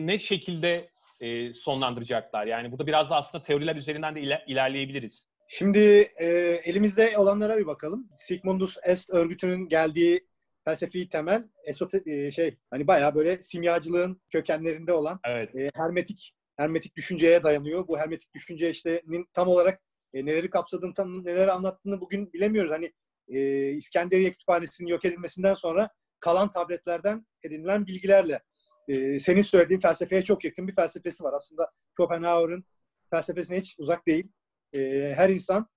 Ne 0.06 0.18
şekilde 0.18 0.88
e, 1.20 1.52
sonlandıracaklar? 1.52 2.46
Yani 2.46 2.70
burada 2.70 2.86
biraz 2.86 3.10
da 3.10 3.16
aslında 3.16 3.44
teoriler 3.44 3.76
üzerinden 3.76 4.14
de 4.14 4.20
iler, 4.20 4.44
ilerleyebiliriz. 4.46 5.28
Şimdi 5.48 6.08
e, 6.18 6.26
elimizde 6.64 7.18
olanlara 7.18 7.58
bir 7.58 7.66
bakalım. 7.66 8.08
Sigmundus 8.16 8.76
Est 8.84 9.10
örgütünün 9.10 9.68
geldiği 9.68 10.20
felsefi 10.64 11.08
temel 11.08 11.44
esote, 11.66 12.02
e, 12.06 12.30
şey 12.30 12.56
hani 12.70 12.86
bayağı 12.86 13.14
böyle 13.14 13.42
simyacılığın 13.42 14.20
kökenlerinde 14.30 14.92
olan 14.92 15.20
evet. 15.24 15.54
e, 15.54 15.70
hermetik 15.74 16.32
hermetik 16.62 16.96
düşünceye 16.96 17.42
dayanıyor. 17.42 17.88
Bu 17.88 17.98
hermetik 17.98 18.34
düşünce 18.34 18.70
işte 18.70 19.02
tam 19.32 19.48
olarak 19.48 19.80
e, 20.14 20.26
neleri 20.26 20.50
kapsadığını, 20.50 20.94
tam 20.94 21.24
neleri 21.24 21.52
anlattığını 21.52 22.00
bugün 22.00 22.32
bilemiyoruz. 22.32 22.72
Hani 22.72 22.92
e, 23.28 23.68
İskenderiye 23.70 24.30
Kütüphanesi'nin 24.30 24.88
yok 24.88 25.04
edilmesinden 25.04 25.54
sonra 25.54 25.90
kalan 26.20 26.50
tabletlerden 26.50 27.26
edinilen 27.42 27.86
bilgilerle 27.86 28.42
e, 28.88 29.18
senin 29.18 29.42
söylediğin 29.42 29.80
felsefeye 29.80 30.24
çok 30.24 30.44
yakın 30.44 30.68
bir 30.68 30.74
felsefesi 30.74 31.24
var. 31.24 31.32
Aslında 31.32 31.70
Schopenhauer'ın 31.96 32.64
felsefesine 33.10 33.58
hiç 33.58 33.74
uzak 33.78 34.06
değil 34.06 34.28
e, 34.74 35.12
her 35.16 35.28
insan 35.28 35.68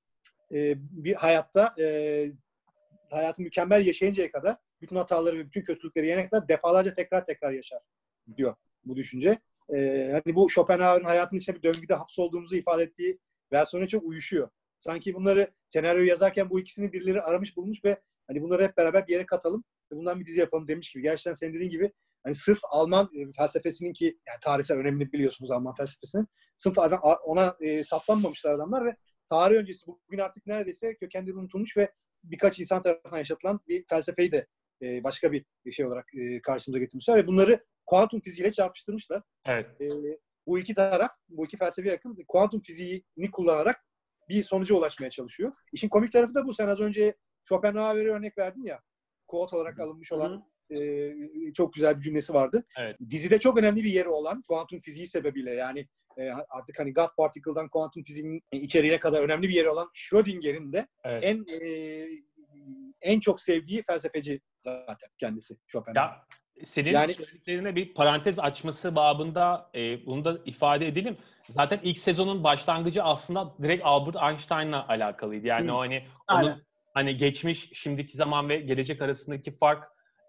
e, 0.54 0.76
bir 0.78 1.14
hayatta 1.14 1.76
e, 1.80 2.28
hayatı 3.12 3.42
mükemmel 3.42 3.86
yaşayıncaya 3.86 4.32
kadar 4.32 4.58
bütün 4.82 4.96
hataları 4.96 5.38
ve 5.38 5.46
bütün 5.46 5.62
kötülükleri 5.62 6.08
yenene 6.08 6.30
defalarca 6.48 6.94
tekrar 6.94 7.26
tekrar 7.26 7.52
yaşar 7.52 7.80
diyor 8.38 8.56
bu 8.86 8.96
düşünce. 8.96 9.40
E, 9.74 10.10
hani 10.12 10.36
bu 10.36 10.50
Schopenhauer'ın 10.50 11.06
hayatın 11.06 11.38
içinde 11.38 11.58
bir 11.58 11.64
döngüde 11.64 11.96
hapsolduğumuzu 11.96 12.56
ifade 12.56 12.84
ettiği 12.84 13.20
versiyona 13.52 13.88
çok 13.88 14.04
uyuşuyor. 14.04 14.50
Sanki 14.80 15.14
bunları 15.14 15.52
senaryoyu 15.70 16.08
yazarken 16.08 16.50
bu 16.50 16.60
ikisini 16.60 16.94
birileri 16.94 17.22
aramış 17.22 17.58
bulmuş 17.58 17.86
ve 17.86 18.02
hani 18.28 18.42
bunları 18.42 18.64
hep 18.64 18.78
beraber 18.78 19.08
bir 19.08 19.14
yere 19.14 19.26
katalım 19.26 19.64
ve 19.92 19.96
bundan 19.96 20.20
bir 20.20 20.26
dizi 20.26 20.40
yapalım 20.40 20.68
demiş 20.68 20.92
gibi. 20.92 21.04
Gerçekten 21.04 21.34
senin 21.34 21.54
dediğin 21.54 21.70
gibi 21.72 21.92
hani 22.24 22.36
sırf 22.36 22.60
Alman 22.70 23.10
e, 23.16 23.32
felsefesinin 23.38 23.94
ki 23.94 24.06
yani 24.06 24.40
tarihsel 24.42 24.78
önemini 24.78 25.12
biliyorsunuz 25.12 25.52
Alman 25.52 25.76
felsefesinin 25.76 26.28
sırf 26.58 26.80
adam, 26.80 27.00
ona 27.26 27.56
e, 27.60 27.84
saplanmamışlar 27.84 28.54
adamlar 28.54 28.86
ve 28.86 28.96
tarih 29.30 29.58
öncesi 29.58 29.88
bugün 29.88 30.18
artık 30.18 30.48
neredeyse 30.48 30.96
kökenleri 30.96 31.36
unutulmuş 31.36 31.78
ve 31.78 31.92
birkaç 32.24 32.60
insan 32.60 32.84
tarafından 32.84 33.18
yaşatılan 33.18 33.60
bir 33.68 33.86
felsefeyi 33.90 34.32
de 34.32 34.48
e, 34.82 35.04
başka 35.04 35.32
bir 35.32 35.46
şey 35.72 35.86
olarak 35.86 36.06
e, 36.14 36.42
karşımıza 36.42 36.80
getirmişler 36.80 37.18
ve 37.18 37.28
bunları 37.28 37.66
kuantum 37.86 38.20
fiziğiyle 38.20 38.52
çarpıştırmışlar. 38.52 39.24
Evet. 39.46 39.82
E, 39.82 39.90
bu 40.48 40.60
iki 40.60 40.76
taraf, 40.76 41.12
bu 41.30 41.46
iki 41.46 41.58
felsefe 41.58 41.90
yakın 41.90 42.18
kuantum 42.28 42.62
fiziğini 42.62 43.32
kullanarak 43.32 43.86
bir 44.30 44.44
sonuca 44.44 44.76
ulaşmaya 44.76 45.10
çalışıyor. 45.10 45.54
İşin 45.74 45.90
komik 45.90 46.12
tarafı 46.12 46.36
da 46.36 46.46
bu. 46.46 46.54
Sen 46.54 46.68
az 46.68 46.80
önce 46.80 47.16
Schopenhauer'e 47.44 48.10
örnek 48.10 48.38
verdin 48.38 48.64
ya. 48.64 48.82
Quote 49.28 49.56
olarak 49.56 49.80
alınmış 49.80 50.12
olan 50.12 50.30
Hı 50.30 50.42
e, 50.70 51.14
çok 51.54 51.74
güzel 51.74 51.98
bir 51.98 52.02
cümlesi 52.02 52.34
vardı. 52.34 52.66
Evet. 52.78 52.98
Dizide 53.10 53.40
çok 53.40 53.58
önemli 53.58 53.84
bir 53.84 53.90
yeri 53.90 54.10
olan 54.10 54.42
kuantum 54.48 54.80
fiziği 54.80 55.08
sebebiyle 55.08 55.52
yani 55.52 55.88
e, 56.18 56.30
artık 56.30 56.80
hani 56.80 56.94
God 56.94 57.10
Particle'dan 57.18 57.70
kuantum 57.70 58.04
fiziğinin 58.04 58.42
içeriğine 58.52 59.00
kadar 59.00 59.24
önemli 59.24 59.50
bir 59.50 59.54
yeri 59.54 59.70
olan 59.70 59.90
Schrödinger'in 59.94 60.74
de 60.74 60.88
evet. 61.04 61.24
en 61.24 61.46
e, 61.62 62.08
en 63.02 63.20
çok 63.20 63.42
sevdiği 63.42 63.84
felsefeci 63.84 64.42
zaten 64.62 65.10
kendisi 65.18 65.58
Schopenhauer. 65.68 66.10
Ya 66.10 66.26
senin 66.72 66.92
yani, 66.92 67.14
söylediklerine 67.14 67.76
bir 67.76 67.94
parantez 67.94 68.40
açması 68.40 68.96
babında 68.96 69.70
e, 69.76 70.06
bunu 70.06 70.26
da 70.26 70.38
ifade 70.46 70.88
edelim. 70.88 71.18
Zaten 71.44 71.80
ilk 71.84 71.98
sezonun 71.98 72.44
başlangıcı 72.44 73.04
aslında 73.04 73.54
direkt 73.62 73.86
Albert 73.86 74.16
Einstein'la 74.24 74.88
alakalıydı. 74.88 75.48
Yani 75.48 75.70
hı. 75.70 75.74
o 75.74 75.80
hani 75.80 76.04
onun 76.32 76.64
hani 76.94 77.18
geçmiş, 77.18 77.70
şimdiki 77.74 78.18
zaman 78.18 78.50
ve 78.50 78.58
gelecek 78.58 79.02
arasındaki 79.02 79.58
fark 79.58 79.84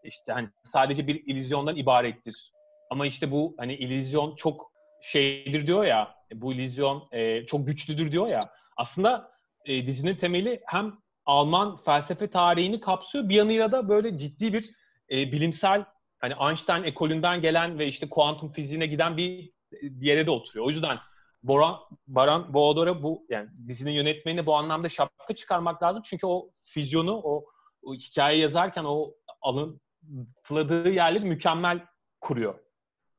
işte 0.05 0.33
hani 0.33 0.49
sadece 0.63 1.07
bir 1.07 1.27
illüzyondan 1.27 1.77
ibarettir. 1.77 2.53
Ama 2.91 3.07
işte 3.07 3.31
bu 3.31 3.55
hani 3.59 3.75
illüzyon 3.75 4.37
çok 4.37 4.73
şeydir 5.03 5.67
diyor 5.67 5.85
ya, 5.85 6.15
bu 6.35 6.53
illüzyon 6.53 7.09
e, 7.13 7.47
çok 7.47 7.67
güçlüdür 7.67 8.13
diyor 8.13 8.29
ya. 8.29 8.41
Aslında 8.77 9.31
e, 9.65 9.87
dizinin 9.87 10.17
temeli 10.17 10.61
hem 10.67 10.93
Alman 11.27 11.77
felsefe 11.77 12.31
tarihini 12.31 12.81
kapsıyor 12.81 13.29
bir 13.29 13.35
yanıyla 13.35 13.73
da 13.73 13.89
böyle 13.89 14.19
ciddi 14.19 14.53
bir 14.53 14.71
e, 15.11 15.33
bilimsel 15.33 15.85
hani 16.19 16.35
Einstein 16.49 16.83
ekolünden 16.83 17.41
gelen 17.41 17.79
ve 17.79 17.87
işte 17.87 18.09
kuantum 18.09 18.53
fiziğine 18.53 18.87
giden 18.87 19.17
bir, 19.17 19.53
bir 19.73 20.07
yere 20.07 20.27
de 20.27 20.31
oturuyor. 20.31 20.67
O 20.67 20.71
yüzden 20.71 20.99
Boran, 21.43 21.77
Baran 22.07 22.55
Boğdor'a 22.55 23.03
bu 23.03 23.27
yani 23.29 23.49
dizinin 23.69 23.91
yönetmenine 23.91 24.47
bu 24.47 24.55
anlamda 24.55 24.89
şapka 24.89 25.35
çıkarmak 25.35 25.83
lazım. 25.83 26.03
Çünkü 26.07 26.27
o 26.27 26.51
füzyonu, 26.65 27.21
o, 27.25 27.45
o 27.83 27.95
hikaye 27.95 28.39
yazarken 28.39 28.85
o 28.85 29.15
alıntıladığı 29.41 30.91
yerleri 30.91 31.25
mükemmel 31.25 31.87
kuruyor. 32.21 32.59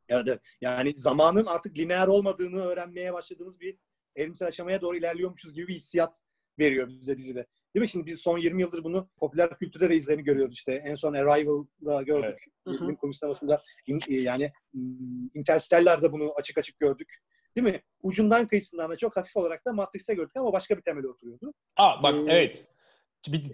Evet, 0.10 0.42
yani 0.62 0.98
zamanın 0.98 1.46
artık 1.46 1.78
lineer 1.78 2.08
olmadığını 2.08 2.62
öğrenmeye 2.62 3.14
başladığımız 3.14 3.60
bir 3.60 3.78
elimsel 4.16 4.48
aşamaya 4.48 4.82
doğru 4.82 4.98
ilerliyormuşuz 4.98 5.54
gibi 5.54 5.68
bir 5.68 5.74
hissiyat 5.74 6.22
veriyor 6.60 6.88
bize 6.88 7.18
dizide. 7.18 7.48
Değil 7.76 7.82
mi? 7.82 7.88
Şimdi 7.88 8.06
biz 8.06 8.20
son 8.20 8.38
20 8.38 8.62
yıldır 8.62 8.84
bunu 8.84 9.10
popüler 9.18 9.58
kültürde 9.58 9.90
de 9.90 9.96
izlerini 9.96 10.24
görüyoruz 10.24 10.56
işte. 10.56 10.74
En 10.74 10.96
son 10.96 11.14
Arrival'da 11.14 12.02
gördük. 12.02 12.44
Evet. 12.68 12.82
Bilim 12.82 12.96
kurgu 12.96 13.14
sinemasında 13.14 13.62
e, 14.10 14.14
yani 14.16 14.52
hmm, 14.72 15.28
Interstellar'da 15.36 16.12
bunu 16.12 16.34
açık 16.36 16.58
açık 16.58 16.80
gördük. 16.80 17.18
Değil 17.56 17.68
mi? 17.68 17.82
Ucundan 18.04 18.48
kıyısından 18.48 18.92
da 18.92 18.98
çok 18.98 19.18
hafif 19.18 19.38
olarak 19.38 19.66
da 19.66 19.74
Matrix'e 19.74 20.14
gördük 20.14 20.38
ama 20.38 20.54
başka 20.54 20.78
bir 20.78 20.82
temeli 20.82 21.08
oturuyordu. 21.08 21.54
Aa 21.78 22.04
bak 22.04 22.16
ee, 22.16 22.34
evet. 22.34 22.66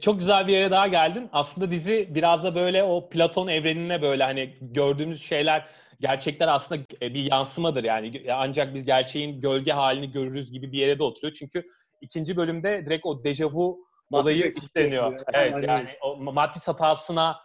Çok 0.01 0.19
güzel 0.19 0.47
bir 0.47 0.53
yere 0.53 0.71
daha 0.71 0.87
geldin. 0.87 1.29
Aslında 1.31 1.71
dizi 1.71 2.07
biraz 2.15 2.43
da 2.43 2.55
böyle 2.55 2.83
o 2.83 3.09
Platon 3.09 3.47
evrenine 3.47 4.01
böyle 4.01 4.23
hani 4.23 4.57
gördüğümüz 4.61 5.23
şeyler 5.23 5.69
gerçekler 5.99 6.47
aslında 6.47 6.81
e, 7.01 7.13
bir 7.13 7.31
yansımadır 7.31 7.83
yani. 7.83 8.33
Ancak 8.33 8.75
biz 8.75 8.85
gerçeğin 8.85 9.41
gölge 9.41 9.71
halini 9.71 10.11
görürüz 10.11 10.51
gibi 10.51 10.71
bir 10.71 10.77
yere 10.77 10.99
de 10.99 11.03
oturuyor. 11.03 11.33
Çünkü 11.39 11.63
ikinci 12.01 12.37
bölümde 12.37 12.85
direkt 12.85 13.05
o 13.05 13.23
dejavu 13.23 13.85
olayı 14.13 14.51
işleniyor. 14.51 15.19
Evet 15.33 15.51
yani, 15.51 15.65
yani 15.65 15.89
o 16.01 16.17
Matris 16.17 16.67
hatasına 16.67 17.39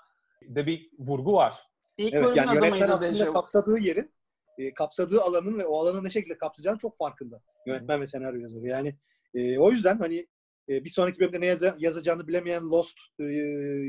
da 0.55 0.67
bir 0.67 0.91
vurgu 0.99 1.33
var. 1.33 1.55
İlk 1.99 2.15
evet, 2.15 2.37
yani 2.37 2.55
yönetmen 2.55 2.89
aslında 2.89 3.13
dejavu. 3.13 3.33
kapsadığı 3.33 3.79
yerin 3.79 4.15
e, 4.59 4.75
kapsadığı 4.75 5.23
alanın 5.23 5.59
ve 5.59 5.67
o 5.67 5.81
alanı 5.81 6.05
ne 6.05 6.11
şekilde 6.11 6.39
kapsayacağını 6.39 6.79
çok 6.79 6.97
farkında. 6.97 7.41
Yönetmen 7.67 8.01
ve 8.01 8.07
senaryo 8.07 8.41
yazarı. 8.41 8.67
Yani 8.67 8.99
e, 9.35 9.59
o 9.59 9.71
yüzden 9.71 9.99
hani 9.99 10.27
e, 10.69 10.85
bir 10.85 10.91
sonraki 10.91 11.21
bölümde 11.21 11.41
ne 11.41 11.47
yaz- 11.47 11.75
yazacağını 11.79 12.29
bilemeyen 12.29 12.71
Lost 12.71 12.99
e, 13.21 13.25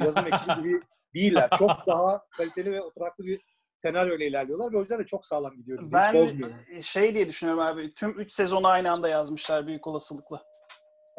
yazım 0.04 0.26
ekibi 0.26 0.56
gibi 0.56 0.82
değiller. 1.16 1.50
Çok 1.58 1.72
daha 1.88 2.22
kaliteli 2.38 2.72
ve 2.72 2.82
oturaklı 2.82 3.26
bir 3.26 3.42
senaryo 3.78 4.16
ile 4.16 4.28
ilerliyorlar 4.28 4.74
ve 4.74 4.78
o 4.78 4.80
yüzden 4.80 5.00
de 5.00 5.06
çok 5.06 5.26
sağlam 5.26 5.56
gidiyor. 5.56 5.80
Bizi 5.80 5.94
ben 5.94 6.14
hiç 6.76 6.86
şey 6.86 7.14
diye 7.14 7.28
düşünüyorum 7.28 7.64
abi. 7.64 7.94
Tüm 7.94 8.20
3 8.20 8.32
sezonu 8.32 8.68
aynı 8.68 8.92
anda 8.92 9.10
yazmışlar 9.10 9.68
büyük 9.68 9.88
olasılıkla. 9.88 10.49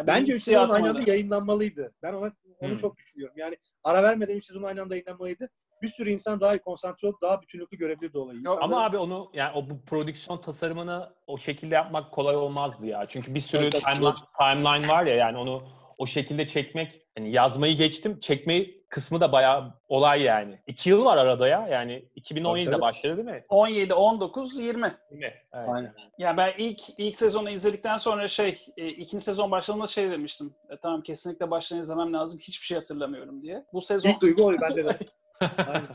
Ya 0.01 0.07
Bence 0.07 0.33
3 0.33 0.43
sezon 0.43 0.71
aynı 0.71 0.91
anda 0.91 1.11
yayınlanmalıydı. 1.11 1.93
Ben 2.03 2.13
ona 2.13 2.33
onu 2.61 2.71
hmm. 2.71 2.77
çok 2.77 2.97
düşünüyorum. 2.97 3.35
Yani 3.39 3.57
ara 3.85 4.03
vermeden 4.03 4.37
3 4.37 4.45
sezon 4.45 4.63
aynı 4.63 4.83
anda 4.83 4.95
yayınlanmalıydı. 4.95 5.49
Bir 5.83 5.89
sürü 5.89 6.11
insan 6.11 6.41
daha 6.41 6.55
iyi 6.55 6.59
konsantre 6.59 7.09
olup 7.09 7.23
daha 7.23 7.43
bütünlüklü 7.43 7.79
görebilirdi 7.79 8.19
olayı. 8.19 8.39
İnsanların... 8.39 8.63
Ama 8.63 8.85
abi 8.85 8.99
onu 8.99 9.31
yani 9.35 9.53
o 9.55 9.71
bu 9.71 9.85
prodüksiyon 9.85 10.41
tasarımını 10.41 11.13
o 11.27 11.39
şekilde 11.39 11.75
yapmak 11.75 12.13
kolay 12.13 12.37
olmazdı 12.37 12.87
ya. 12.87 13.07
Çünkü 13.09 13.35
bir 13.35 13.41
sürü 13.41 13.63
evet, 13.63 13.73
timeline, 13.73 14.15
timeline 14.39 14.89
var 14.89 15.07
ya 15.07 15.15
yani 15.15 15.39
onu 15.39 15.63
o 16.01 16.07
şekilde 16.07 16.49
çekmek 16.49 17.03
hani 17.19 17.33
yazmayı 17.33 17.77
geçtim. 17.77 18.21
Çekmeyi 18.21 18.85
kısmı 18.89 19.21
da 19.21 19.33
bayağı 19.33 19.75
olay 19.89 20.23
yani. 20.23 20.59
İki 20.67 20.91
yıl 20.91 21.05
var 21.05 21.17
arada 21.17 21.49
ya. 21.49 21.69
Yani 21.69 22.05
2017'de 22.17 22.71
tabii. 22.71 22.81
başladı 22.81 23.17
değil 23.17 23.29
mi? 23.29 23.45
17, 23.49 23.95
19, 23.95 24.59
20. 24.59 24.93
20. 25.11 25.25
Evet. 25.25 25.35
Aynen. 25.53 25.95
Yani 26.19 26.37
ben 26.37 26.53
ilk 26.59 26.81
ilk 26.99 27.17
sezonu 27.17 27.51
izledikten 27.51 27.97
sonra 27.97 28.29
şey 28.29 28.67
e, 28.77 28.87
ikinci 28.87 29.25
sezon 29.25 29.51
başladığında 29.51 29.87
şey 29.87 30.11
demiştim. 30.11 30.55
E, 30.71 30.77
tamam 30.77 31.03
kesinlikle 31.03 31.51
baştan 31.51 31.79
izlemem 31.79 32.13
lazım. 32.13 32.39
Hiçbir 32.39 32.67
şey 32.67 32.79
hatırlamıyorum 32.79 33.43
diye. 33.43 33.65
Bu 33.73 33.81
sezon 33.81 34.11
İlk 34.11 34.21
duygu 34.21 34.45
oluyor 34.45 34.61
bende 34.61 34.85
de. 34.85 34.99
Aynen. 35.57 35.87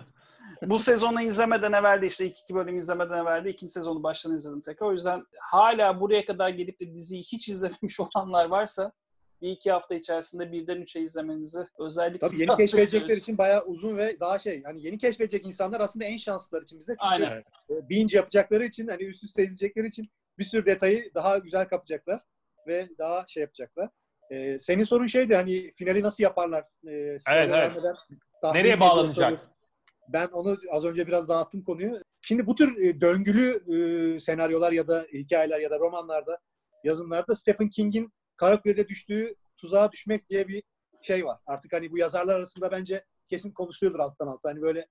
Bu 0.62 0.80
sezonu 0.80 1.22
izlemeden 1.22 1.74
evveldi 1.74 2.06
işte 2.06 2.26
ilk 2.26 2.40
iki 2.40 2.56
bölüm 2.56 2.78
izlemeden 2.78 3.18
evveldi 3.18 3.50
ikinci 3.50 3.74
sezonu 3.74 4.04
baştan 4.04 4.36
izledim 4.36 4.62
tekrar. 4.62 4.88
O 4.88 4.92
yüzden 4.92 5.26
hala 5.40 6.00
buraya 6.00 6.26
kadar 6.26 6.50
gelip 6.50 6.80
de 6.80 6.94
diziyi 6.94 7.24
hiç 7.24 7.50
izlememiş 7.50 8.00
olanlar 8.16 8.46
varsa 8.46 8.92
bir 9.46 9.52
iki 9.52 9.72
hafta 9.72 9.96
içerisinde 9.96 10.52
birden 10.52 10.82
üçe 10.82 11.00
izlemenizi 11.00 11.60
özellikle 11.80 12.28
Tabii 12.28 12.42
yeni 12.42 12.58
keşfedecekler 12.58 13.18
için 13.18 13.38
bayağı 13.38 13.66
uzun 13.66 13.98
ve 13.98 14.20
daha 14.20 14.40
şey 14.40 14.62
yani 14.66 14.86
yeni 14.86 14.98
keşfedecek 14.98 15.48
insanlar 15.48 15.80
aslında 15.80 16.06
en 16.06 16.18
şanslılar 16.18 16.62
için 16.62 16.80
bizde. 16.80 16.92
Çünkü 16.92 17.26
Aynen. 17.26 17.44
E, 17.70 17.90
binge 17.90 18.18
yapacakları 18.18 18.66
için 18.66 18.88
hani 18.88 19.04
üst 19.04 19.24
üste 19.24 19.44
izleyecekleri 19.44 19.88
için 19.88 20.06
bir 20.40 20.44
sürü 20.44 20.66
detayı 20.66 21.12
daha 21.16 21.38
güzel 21.38 21.68
kapacaklar 21.68 22.22
ve 22.68 22.90
daha 22.98 23.26
şey 23.28 23.42
yapacaklar. 23.42 23.90
Ee, 24.32 24.60
senin 24.60 24.84
sorun 24.84 25.06
şeydi 25.06 25.36
hani 25.36 25.74
finali 25.76 26.04
nasıl 26.04 26.24
yaparlar? 26.24 26.64
Ee, 26.88 27.18
evet, 27.38 27.52
evet. 27.52 27.78
Nereye 28.44 28.80
bağlanacak? 28.80 29.40
Ben 30.08 30.28
onu 30.28 30.58
az 30.72 30.86
önce 30.86 31.08
biraz 31.08 31.30
dağıttım 31.30 31.64
konuyu. 31.64 32.00
Şimdi 32.22 32.48
bu 32.48 32.56
tür 32.56 32.86
e, 32.86 33.02
döngülü 33.02 33.64
e, 33.76 34.20
senaryolar 34.20 34.72
ya 34.72 34.88
da 34.88 35.06
hikayeler 35.14 35.60
ya 35.60 35.70
da 35.70 35.80
romanlarda, 35.80 36.38
yazımlarda 36.84 37.36
Stephen 37.36 37.70
King'in 37.70 38.14
Karakule'de 38.38 38.88
düştüğü 38.88 39.36
tuzağa 39.58 39.92
düşmek 39.92 40.30
diye 40.30 40.48
bir 40.48 40.64
şey 41.02 41.26
var. 41.26 41.40
Artık 41.46 41.74
hani 41.74 41.92
bu 41.92 41.98
yazarlar 41.98 42.36
arasında 42.36 42.72
bence 42.72 43.06
kesin 43.30 43.52
konuşuluyordur 43.52 44.00
alttan 44.00 44.28
alta. 44.28 44.50
Hani 44.50 44.62
böyle 44.62 44.88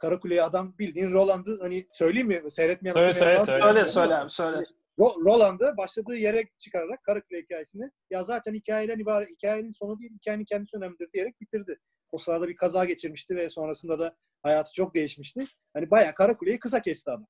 Karakule'ye 0.00 0.42
adam 0.42 0.78
bildiğin 0.78 1.12
Roland'ı 1.12 1.58
hani 1.60 1.86
söyleyeyim 1.92 2.28
mi? 2.28 2.50
Seyretmeyen 2.50 2.94
söyle, 2.94 3.14
söyle, 3.14 3.44
söyle. 3.46 3.62
söyle, 3.62 3.86
söyle 3.86 4.16
abi, 4.16 4.30
söyle. 4.30 4.62
Roland'ı 4.98 5.76
başladığı 5.76 6.16
yere 6.16 6.44
çıkararak 6.58 7.04
Karakule 7.04 7.38
hikayesini 7.38 7.90
ya 8.10 8.22
zaten 8.22 8.54
hikayeden 8.54 8.98
ibaret, 8.98 9.30
hikayenin 9.30 9.70
sonu 9.70 10.00
değil, 10.00 10.12
hikayenin 10.14 10.44
kendisi 10.44 10.76
önemlidir 10.76 11.12
diyerek 11.12 11.40
bitirdi. 11.40 11.78
O 12.12 12.18
sırada 12.18 12.48
bir 12.48 12.56
kaza 12.56 12.84
geçirmişti 12.84 13.36
ve 13.36 13.48
sonrasında 13.48 13.98
da 13.98 14.16
hayatı 14.42 14.72
çok 14.72 14.94
değişmişti. 14.94 15.44
Hani 15.74 15.90
bayağı 15.90 16.14
Karakule'yi 16.14 16.58
kısa 16.58 16.82
kesti 16.82 17.10
adam. 17.10 17.26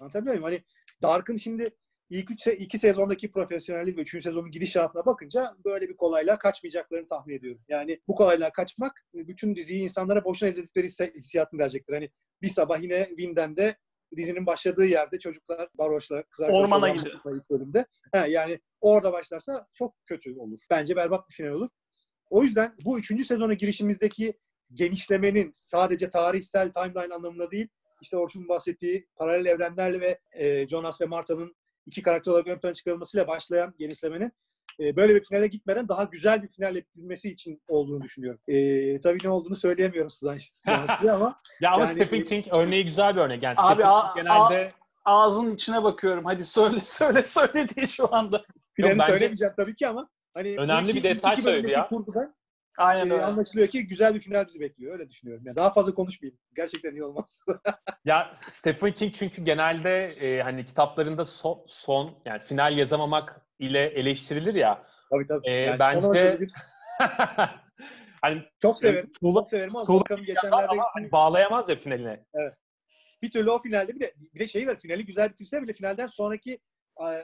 Anlatabiliyor 0.00 0.34
muyum? 0.34 0.44
Hani 0.44 0.64
Dark'ın 1.02 1.36
şimdi 1.36 1.70
ilk 2.10 2.30
üç, 2.30 2.46
iki 2.46 2.78
sezondaki 2.78 3.30
profesyonellik 3.30 3.96
ve 3.96 4.00
üçüncü 4.00 4.22
sezonun 4.22 4.50
gidişatına 4.50 5.06
bakınca 5.06 5.56
böyle 5.64 5.88
bir 5.88 5.96
kolayla 5.96 6.38
kaçmayacaklarını 6.38 7.06
tahmin 7.06 7.34
ediyorum. 7.34 7.62
Yani 7.68 8.00
bu 8.08 8.14
kolayla 8.14 8.52
kaçmak 8.52 9.06
bütün 9.14 9.54
diziyi 9.54 9.82
insanlara 9.82 10.24
boşuna 10.24 10.48
izledikleri 10.50 10.86
hissiyatını 11.16 11.60
verecektir. 11.60 11.94
Hani 11.94 12.10
bir 12.42 12.48
sabah 12.48 12.82
yine 12.82 13.06
Winden'de 13.08 13.76
dizinin 14.16 14.46
başladığı 14.46 14.84
yerde 14.84 15.18
çocuklar 15.18 15.68
varoşla 15.74 16.22
kız 16.22 16.46
Ormana 16.50 16.88
gidiyor. 16.88 17.20
bölümde. 17.50 17.86
Yani 18.28 18.60
orada 18.80 19.12
başlarsa 19.12 19.66
çok 19.72 19.94
kötü 20.06 20.38
olur. 20.38 20.60
Bence 20.70 20.96
berbat 20.96 21.28
bir 21.28 21.34
final 21.34 21.50
olur. 21.50 21.68
O 22.30 22.42
yüzden 22.42 22.74
bu 22.84 22.98
üçüncü 22.98 23.24
sezona 23.24 23.54
girişimizdeki 23.54 24.38
genişlemenin 24.72 25.50
sadece 25.54 26.10
tarihsel 26.10 26.72
timeline 26.72 27.14
anlamında 27.14 27.50
değil, 27.50 27.68
işte 28.02 28.16
Orçun'un 28.16 28.48
bahsettiği 28.48 29.06
paralel 29.16 29.46
evrenlerle 29.46 30.00
ve 30.00 30.20
e, 30.32 30.68
Jonas 30.68 31.00
ve 31.00 31.06
Marta'nın 31.06 31.54
iki 31.86 32.02
karakter 32.02 32.32
olarak 32.32 32.46
ön 32.48 32.58
plana 32.58 32.74
çıkarılmasıyla 32.74 33.28
başlayan 33.28 33.74
genişlemenin 33.78 34.32
e, 34.80 34.96
böyle 34.96 35.14
bir 35.14 35.24
finale 35.24 35.46
gitmeden 35.46 35.88
daha 35.88 36.04
güzel 36.04 36.42
bir 36.42 36.48
finalle 36.48 36.80
bitirmesi 36.80 37.30
için 37.30 37.62
olduğunu 37.68 38.02
düşünüyorum. 38.02 38.40
E, 38.48 39.00
tabii 39.00 39.18
ne 39.24 39.30
olduğunu 39.30 39.56
söyleyemiyorum 39.56 40.10
size, 40.10 40.38
size 40.38 41.12
ama. 41.12 41.40
ya 41.60 41.72
ama 41.72 41.84
yani, 41.84 41.94
Stephen 42.04 42.24
King 42.24 42.42
örneği 42.50 42.84
güzel 42.84 43.16
bir 43.16 43.20
örnek. 43.20 43.42
Yani 43.42 43.54
abi 43.58 43.84
a- 43.84 44.12
genelde 44.16 44.72
a- 45.04 45.22
ağzın 45.24 45.54
içine 45.54 45.82
bakıyorum. 45.82 46.24
Hadi 46.24 46.44
söyle 46.46 46.80
söyle 46.84 47.22
söyle 47.26 47.68
diye 47.68 47.86
şu 47.86 48.14
anda. 48.14 48.42
Finali 48.74 48.98
Yok, 48.98 49.06
söylemeyeceğim 49.06 49.54
tabii 49.56 49.76
ki 49.76 49.88
ama 49.88 50.08
hani 50.34 50.56
önemli 50.58 50.94
bir 50.94 51.02
detay 51.02 51.36
söyledi 51.36 51.70
ya. 51.70 51.88
Kurgudan, 51.88 52.34
Aynen 52.78 53.10
öyle. 53.10 53.24
anlaşılıyor 53.24 53.68
ki 53.68 53.86
güzel 53.86 54.14
bir 54.14 54.20
final 54.20 54.46
bizi 54.46 54.60
bekliyor. 54.60 54.92
Öyle 54.92 55.08
düşünüyorum. 55.08 55.44
Yani 55.46 55.56
daha 55.56 55.72
fazla 55.72 55.94
konuşmayayım. 55.94 56.38
Gerçekten 56.56 56.92
iyi 56.92 57.04
olmaz. 57.04 57.44
ya 58.04 58.38
Stephen 58.52 58.92
King 58.92 59.14
çünkü 59.14 59.44
genelde 59.44 60.06
e, 60.06 60.42
hani 60.42 60.66
kitaplarında 60.66 61.24
son, 61.24 61.64
son 61.68 62.10
yani 62.24 62.42
final 62.42 62.78
yazamamak 62.78 63.46
ile 63.58 63.86
eleştirilir 63.86 64.54
ya. 64.54 64.86
Tabii 65.10 65.26
tabii. 65.26 65.48
E, 65.48 65.52
yani 65.52 65.78
bence 65.78 66.38
hani 68.22 68.42
çok 68.62 68.78
severim. 68.78 69.12
Tuğla, 69.12 69.40
çok 69.40 69.48
severim 69.48 69.76
ama 69.76 70.00
bakalım 70.00 70.24
geçenlerde 70.24 70.66
ama 70.66 70.84
hani 70.94 71.12
bağlayamaz 71.12 71.68
ya 71.68 71.76
finaline. 71.76 72.24
Evet. 72.34 72.54
Bir 73.22 73.30
türlü 73.30 73.50
o 73.50 73.62
finalde 73.62 73.94
bir 73.94 74.00
de 74.00 74.12
bir 74.34 74.40
de 74.40 74.48
şey 74.48 74.66
var. 74.66 74.78
Finali 74.78 75.06
güzel 75.06 75.30
bitirse 75.30 75.62
bile 75.62 75.72
finalden 75.72 76.06
sonraki 76.06 76.58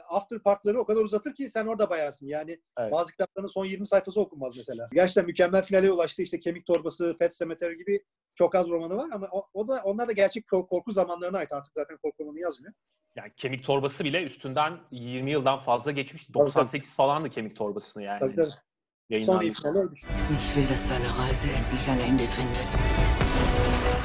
after 0.09 0.39
partları 0.39 0.79
o 0.79 0.85
kadar 0.85 1.01
uzatır 1.01 1.35
ki 1.35 1.49
sen 1.49 1.65
orada 1.65 1.89
bayarsın. 1.89 2.27
Yani 2.27 2.59
evet. 2.77 2.91
bazı 2.91 3.11
kitapların 3.11 3.47
son 3.47 3.65
20 3.65 3.87
sayfası 3.87 4.21
okunmaz 4.21 4.57
mesela. 4.57 4.89
Gerçekten 4.93 5.25
mükemmel 5.25 5.63
finale 5.63 5.91
ulaştı. 5.91 6.23
İşte 6.23 6.39
Kemik 6.39 6.65
Torbası, 6.65 7.15
Pet 7.19 7.31
Cemetery 7.31 7.77
gibi 7.77 8.03
çok 8.35 8.55
az 8.55 8.69
romanı 8.69 8.97
var 8.97 9.09
ama 9.11 9.27
o, 9.31 9.49
o 9.53 9.67
da 9.67 9.81
onlar 9.83 10.07
da 10.07 10.11
gerçek 10.11 10.47
korku 10.47 10.91
zamanlarına 10.91 11.37
ait. 11.37 11.53
Artık 11.53 11.73
zaten 11.75 11.97
korku 11.97 12.23
romanı 12.23 12.39
yazmıyor. 12.39 12.73
Yani 13.15 13.31
Kemik 13.37 13.63
Torbası 13.63 14.03
bile 14.03 14.23
üstünden 14.23 14.79
20 14.91 15.31
yıldan 15.31 15.59
fazla 15.59 15.91
geçmiş. 15.91 16.33
98 16.33 16.71
tabii, 16.71 16.81
tabii. 16.81 16.95
falandı 16.95 17.29
Kemik 17.29 17.55
Torbasını 17.55 18.03
yani. 18.03 18.19
Tabii 18.19 18.35
tabii. 18.35 19.25
Son 19.25 19.41
iyi 19.41 19.53
finale 19.53 19.79
ölmüş. 19.79 20.03
Ich 20.03 20.53
will, 20.53 20.69
dass 20.69 20.79
seine 20.79 21.05
Reise 21.05 21.47
endlich 21.49 21.89
ein 21.89 21.99
Ende 21.99 22.27
findet. 22.27 22.67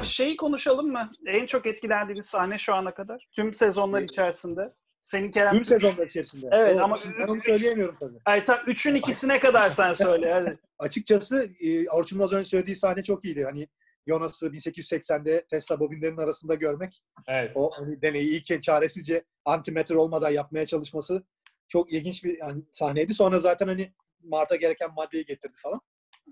Şeyi 0.04 0.36
konuşalım 0.36 0.92
mı? 0.92 1.12
En 1.26 1.46
çok 1.46 1.66
etkilendiğiniz 1.66 2.26
sahne 2.26 2.58
şu 2.58 2.74
ana 2.74 2.94
kadar? 2.94 3.28
Tüm 3.32 3.52
sezonlar 3.52 4.02
içerisinde. 4.02 4.74
Senin 5.04 5.30
Kerem 5.30 5.52
Tüm 5.52 5.60
üç- 5.60 5.68
sezonlar 5.68 6.06
içerisinde. 6.06 6.48
Evet, 6.52 6.76
O- 6.76 6.84
ama 6.84 6.98
ben 7.20 7.26
onu 7.26 7.40
söyleyemiyorum 7.40 7.96
tabii. 8.00 8.18
Ay, 8.24 8.44
tam 8.44 8.58
üçün 8.66 8.94
ikisine 8.94 9.40
kadar 9.40 9.70
sen 9.70 9.92
söyle 9.92 10.32
hadi. 10.32 10.58
Açıkçası 10.78 11.48
e, 11.60 11.88
Orçun'un 11.88 12.22
az 12.22 12.32
önce 12.32 12.48
söylediği 12.48 12.76
sahne 12.76 13.02
çok 13.02 13.24
iyiydi. 13.24 13.44
Hani 13.44 13.68
Jonas'ı 14.08 14.46
1880'de 14.46 15.44
Tesla 15.50 15.80
bobinlerinin 15.80 16.16
arasında 16.18 16.54
görmek. 16.54 17.02
evet. 17.28 17.52
O 17.54 17.70
hani 17.70 18.02
deneyi 18.02 18.28
ilk 18.28 18.62
çaresizce 18.62 19.24
antimetre 19.44 19.96
olmadan 19.96 20.30
yapmaya 20.30 20.66
çalışması 20.66 21.22
çok 21.68 21.92
ilginç 21.92 22.24
bir 22.24 22.38
yani, 22.38 22.62
sahneydi. 22.72 23.14
Sonra 23.14 23.38
zaten 23.38 23.68
hani 23.68 23.92
Mart'a 24.22 24.56
gereken 24.56 24.94
maddeyi 24.96 25.24
getirdi 25.24 25.54
falan. 25.56 25.80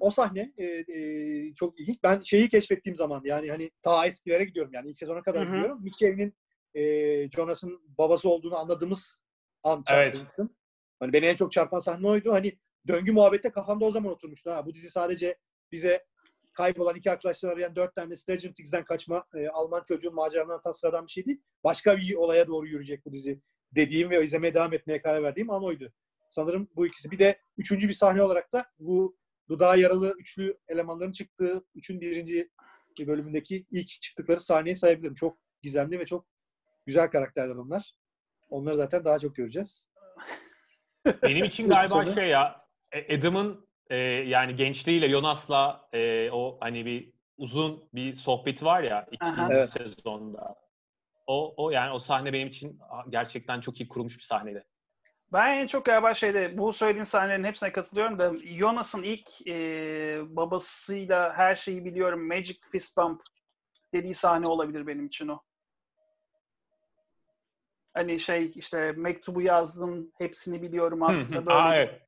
O 0.00 0.10
sahne 0.10 0.52
e, 0.58 0.64
e, 0.64 1.54
çok 1.54 1.80
ilginç. 1.80 1.98
Ben 2.02 2.20
şeyi 2.20 2.48
keşfettiğim 2.48 2.96
zaman 2.96 3.22
yani 3.24 3.50
hani 3.50 3.70
ta 3.82 4.06
eskilere 4.06 4.44
gidiyorum 4.44 4.72
yani 4.74 4.90
ilk 4.90 4.98
sezona 4.98 5.22
kadar 5.22 5.46
Hı 5.46 5.50
hı. 5.50 5.54
gidiyorum. 5.54 5.84
Nick 5.84 6.06
Cave'nin 6.06 6.34
e, 6.74 7.30
Jonas'ın 7.30 7.80
babası 7.98 8.28
olduğunu 8.28 8.58
anladığımız 8.58 9.22
an 9.62 9.84
Evet. 9.90 10.14
çarpmıştım. 10.14 10.56
Hani 11.00 11.12
beni 11.12 11.26
en 11.26 11.34
çok 11.34 11.52
çarpan 11.52 11.78
sahne 11.78 12.08
oydu. 12.08 12.32
Hani 12.32 12.58
döngü 12.88 13.12
muhabbette 13.12 13.50
kafamda 13.50 13.84
o 13.84 13.90
zaman 13.90 14.12
oturmuştu. 14.12 14.50
Ha, 14.50 14.66
bu 14.66 14.74
dizi 14.74 14.90
sadece 14.90 15.38
bize 15.72 16.04
kaybolan 16.52 16.96
iki 16.96 17.10
arkadaşlar 17.10 17.50
arayan 17.50 17.76
dört 17.76 17.94
tane 17.94 18.16
Stranger 18.16 18.52
Things'den 18.54 18.84
kaçma 18.84 19.24
e, 19.34 19.48
Alman 19.48 19.82
çocuğun 19.88 20.14
maceralarından 20.14 20.60
tasarlanan 20.60 21.06
bir 21.06 21.12
şey 21.12 21.26
değil. 21.26 21.42
Başka 21.64 21.96
bir 21.96 22.14
olaya 22.14 22.46
doğru 22.46 22.66
yürüyecek 22.66 23.04
bu 23.06 23.12
dizi 23.12 23.40
dediğim 23.72 24.10
ve 24.10 24.24
izlemeye 24.24 24.54
devam 24.54 24.72
etmeye 24.72 25.02
karar 25.02 25.22
verdiğim 25.22 25.50
an 25.50 25.64
oydu. 25.64 25.92
Sanırım 26.30 26.68
bu 26.76 26.86
ikisi. 26.86 27.10
Bir 27.10 27.18
de 27.18 27.38
üçüncü 27.58 27.88
bir 27.88 27.92
sahne 27.92 28.22
olarak 28.22 28.52
da 28.52 28.66
bu 28.78 29.16
dudağı 29.48 29.78
yaralı 29.78 30.14
üçlü 30.18 30.58
elemanların 30.68 31.12
çıktığı 31.12 31.64
üçün 31.74 32.00
birinci 32.00 32.50
bölümündeki 33.00 33.66
ilk 33.70 33.88
çıktıkları 33.88 34.40
sahneyi 34.40 34.76
sayabilirim. 34.76 35.14
Çok 35.14 35.38
gizemli 35.62 35.98
ve 35.98 36.06
çok 36.06 36.26
güzel 36.86 37.10
karakterler 37.10 37.54
onlar. 37.54 37.92
Onları 38.50 38.76
zaten 38.76 39.04
daha 39.04 39.18
çok 39.18 39.36
göreceğiz. 39.36 39.86
Benim 41.22 41.44
için 41.44 41.68
galiba 41.68 41.88
sonra- 41.88 42.14
şey 42.14 42.28
ya 42.28 42.66
e, 42.92 43.18
Adam'ın 43.18 43.68
e, 43.90 43.96
yani 44.06 44.56
gençliğiyle 44.56 45.10
Jonas'la 45.10 45.88
e, 45.92 46.30
o 46.30 46.58
hani 46.60 46.86
bir 46.86 47.12
uzun 47.36 47.88
bir 47.94 48.14
sohbeti 48.14 48.64
var 48.64 48.82
ya 48.82 49.06
ikinci. 49.10 49.52
Evet. 49.52 49.70
sezonda. 49.70 50.54
O, 51.26 51.54
o 51.56 51.70
yani 51.70 51.92
o 51.92 51.98
sahne 51.98 52.32
benim 52.32 52.48
için 52.48 52.80
gerçekten 53.08 53.60
çok 53.60 53.80
iyi 53.80 53.88
kurulmuş 53.88 54.18
bir 54.18 54.22
sahneydi. 54.22 54.64
Ben 55.32 55.58
en 55.58 55.66
çok 55.66 55.84
galiba 55.84 56.14
şeyde 56.14 56.58
bu 56.58 56.72
söylediğin 56.72 57.04
sahnelerin 57.04 57.44
hepsine 57.44 57.72
katılıyorum 57.72 58.18
da 58.18 58.32
Jonas'ın 58.38 59.02
ilk 59.02 59.46
e, 59.46 59.56
babasıyla 60.36 61.34
her 61.34 61.54
şeyi 61.54 61.84
biliyorum 61.84 62.28
Magic 62.28 62.58
Fist 62.72 62.96
Bump 62.96 63.22
dediği 63.94 64.14
sahne 64.14 64.46
olabilir 64.46 64.86
benim 64.86 65.06
için 65.06 65.28
o. 65.28 65.42
Hani 67.94 68.20
şey 68.20 68.50
işte 68.56 68.92
mektubu 68.92 69.42
yazdım 69.42 70.12
hepsini 70.18 70.62
biliyorum 70.62 71.02
aslında 71.02 71.46
böyle. 71.46 71.58
Aa, 71.58 71.76
evet. 71.76 72.02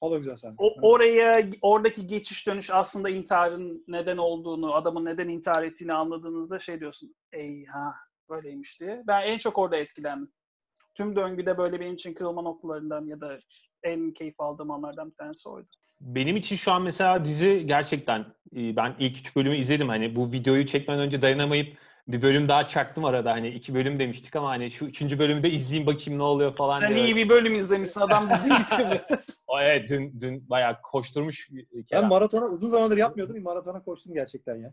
O 0.00 0.10
da 0.10 0.16
güzel 0.16 0.36
sahne. 0.36 0.54
O, 0.58 0.74
oraya 0.82 1.46
oradaki 1.62 2.06
geçiş 2.06 2.46
dönüş 2.46 2.70
aslında 2.70 3.10
intiharın 3.10 3.84
neden 3.88 4.16
olduğunu, 4.16 4.74
adamın 4.74 5.04
neden 5.04 5.28
intihar 5.28 5.62
ettiğini 5.62 5.92
anladığınızda 5.92 6.58
şey 6.58 6.80
diyorsun. 6.80 7.14
Ey 7.32 7.64
ha 7.64 7.94
böyleymiş 8.30 8.80
diye. 8.80 9.02
Ben 9.06 9.22
en 9.22 9.38
çok 9.38 9.58
orada 9.58 9.76
etkilendim. 9.76 10.32
Tüm 10.94 11.16
döngüde 11.16 11.58
böyle 11.58 11.80
benim 11.80 11.94
için 11.94 12.14
kırılma 12.14 12.42
noktalarından 12.42 13.06
ya 13.06 13.20
da 13.20 13.38
en 13.82 14.12
keyif 14.12 14.40
aldığım 14.40 14.70
anlardan 14.70 15.10
bir 15.10 15.16
tanesi 15.16 15.48
oydu. 15.48 15.68
Benim 16.00 16.36
için 16.36 16.56
şu 16.56 16.72
an 16.72 16.82
mesela 16.82 17.24
dizi 17.24 17.64
gerçekten 17.66 18.20
e, 18.56 18.76
ben 18.76 18.96
ilk 18.98 19.18
üç 19.18 19.36
bölümü 19.36 19.56
izledim. 19.56 19.88
Hani 19.88 20.16
bu 20.16 20.32
videoyu 20.32 20.66
çekmeden 20.66 21.00
önce 21.00 21.22
dayanamayıp 21.22 21.78
bir 22.12 22.22
bölüm 22.22 22.48
daha 22.48 22.66
çaktım 22.66 23.04
arada. 23.04 23.30
Hani 23.32 23.48
iki 23.48 23.74
bölüm 23.74 23.98
demiştik 23.98 24.36
ama 24.36 24.48
hani 24.48 24.70
şu 24.70 24.84
üçüncü 24.84 25.18
bölümü 25.18 25.42
de 25.42 25.50
izleyeyim 25.50 25.86
bakayım 25.86 26.18
ne 26.18 26.22
oluyor 26.22 26.56
falan 26.56 26.78
Sen 26.78 26.94
diye. 26.94 27.04
iyi 27.04 27.16
bir 27.16 27.28
bölüm 27.28 27.54
izlemişsin. 27.54 28.00
Adam 28.00 28.30
dizi 28.34 28.50
bitirdi. 28.50 29.02
O, 29.46 29.60
evet 29.60 29.88
dün 29.88 30.20
dün 30.20 30.50
bayağı 30.50 30.82
koşturmuş. 30.82 31.48
bir 31.50 31.66
Ben 31.74 31.82
Kerem. 31.82 32.08
maratona 32.08 32.46
uzun 32.46 32.68
zamandır 32.68 32.96
yapmıyordum. 32.96 33.36
Bir 33.36 33.40
maratona 33.42 33.82
koştum 33.82 34.14
gerçekten 34.14 34.56
ya. 34.56 34.72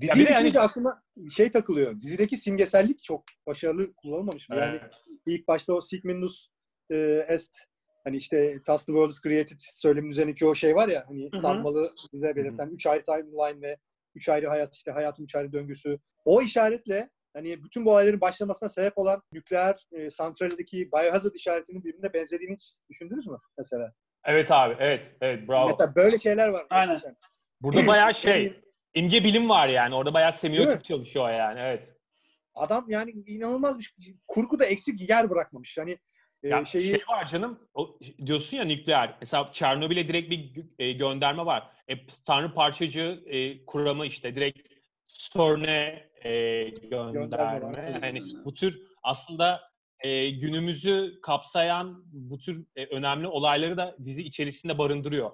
Diziyi 0.00 0.26
de 0.26 0.30
hani- 0.30 0.36
düşününce 0.36 0.60
aklıma 0.60 1.02
şey 1.36 1.50
takılıyor. 1.50 2.00
Dizideki 2.00 2.36
simgesellik 2.36 3.02
çok 3.02 3.24
başarılı 3.46 3.92
kullanılmamış 3.92 4.48
mı? 4.48 4.56
Yani 4.56 4.78
Evet. 4.82 4.94
ilk 5.26 5.48
başta 5.48 5.72
o 5.72 5.80
Sigmundus 5.80 6.48
e, 6.90 7.24
Est 7.28 7.58
hani 8.04 8.16
işte 8.16 8.62
Thus 8.66 8.84
the 8.86 8.92
World 8.92 9.10
is 9.10 9.22
Created 9.22 9.56
söylemin 9.58 10.10
üzerindeki 10.10 10.46
o 10.46 10.54
şey 10.54 10.74
var 10.76 10.88
ya 10.88 11.04
hani 11.08 11.28
Hı 11.32 11.36
hı. 11.36 11.40
sarmalı 11.40 11.92
bize 12.12 12.36
belirten 12.36 12.68
üç 12.68 12.86
ayrı 12.86 13.02
timeline 13.04 13.60
ve 13.62 13.76
üç 14.14 14.28
ayrı 14.28 14.48
hayat 14.48 14.74
işte 14.74 14.90
hayatın 14.90 15.24
üç 15.24 15.34
ayrı 15.36 15.52
döngüsü. 15.52 15.98
O 16.24 16.42
işaretle 16.42 17.10
hani 17.34 17.64
bütün 17.64 17.84
bu 17.84 17.90
olayların 17.90 18.20
başlamasına 18.20 18.68
sebep 18.68 18.98
olan 18.98 19.22
nükleer 19.32 19.86
e, 19.92 20.10
santraldeki 20.10 20.90
biohazard 20.92 21.34
işaretinin 21.34 21.84
birbirine 21.84 22.12
benzediğini 22.12 22.54
hiç 22.54 22.62
düşündünüz 22.90 23.26
mü 23.26 23.36
mesela? 23.58 23.92
Evet 24.24 24.50
abi 24.50 24.76
evet 24.78 25.16
evet 25.20 25.48
bravo. 25.48 25.68
Mesela 25.68 25.94
böyle 25.94 26.18
şeyler 26.18 26.48
var. 26.48 26.66
Aynen. 26.70 26.88
gerçekten. 26.88 27.16
Burada 27.60 27.86
bayağı 27.86 28.14
şey 28.14 28.60
imge 28.94 29.24
bilim 29.24 29.48
var 29.48 29.68
yani. 29.68 29.94
Orada 29.94 30.14
bayağı 30.14 30.32
semiotik 30.32 30.76
mi? 30.76 30.82
çalışıyor 30.82 31.30
yani 31.30 31.60
evet. 31.60 31.88
Adam 32.54 32.86
yani 32.88 33.10
inanılmaz 33.10 33.78
bir 33.78 33.84
şey. 33.84 34.16
kurgu 34.28 34.58
da 34.58 34.64
eksik 34.64 35.10
yer 35.10 35.30
bırakmamış. 35.30 35.78
Hani 35.78 35.98
Ya 36.42 36.64
şeyi 36.64 36.88
şey 36.88 37.00
var 37.08 37.28
canım. 37.28 37.58
O, 37.74 37.98
diyorsun 38.26 38.56
ya 38.56 38.64
nükleer. 38.64 39.16
Mesela 39.20 39.50
Çernobil'e 39.52 40.08
direkt 40.08 40.30
bir 40.30 40.64
e, 40.78 40.92
gönderme 40.92 41.46
var. 41.46 41.70
E, 41.88 42.06
tanrı 42.24 42.54
parçacığı 42.54 43.22
e, 43.26 43.64
kuramı 43.64 44.06
işte 44.06 44.34
direkt 44.34 44.58
Sorne 45.06 46.10
e, 46.24 46.64
Gönderme 46.64 47.12
gönderme. 47.12 48.00
Yani 48.02 48.20
bu 48.44 48.54
tür 48.54 48.82
aslında 49.02 49.60
e, 50.00 50.30
günümüzü 50.30 51.18
kapsayan 51.22 52.04
bu 52.12 52.38
tür 52.38 52.64
e, 52.76 52.86
önemli 52.86 53.26
olayları 53.26 53.76
da 53.76 53.96
dizi 54.04 54.22
içerisinde 54.22 54.78
barındırıyor. 54.78 55.30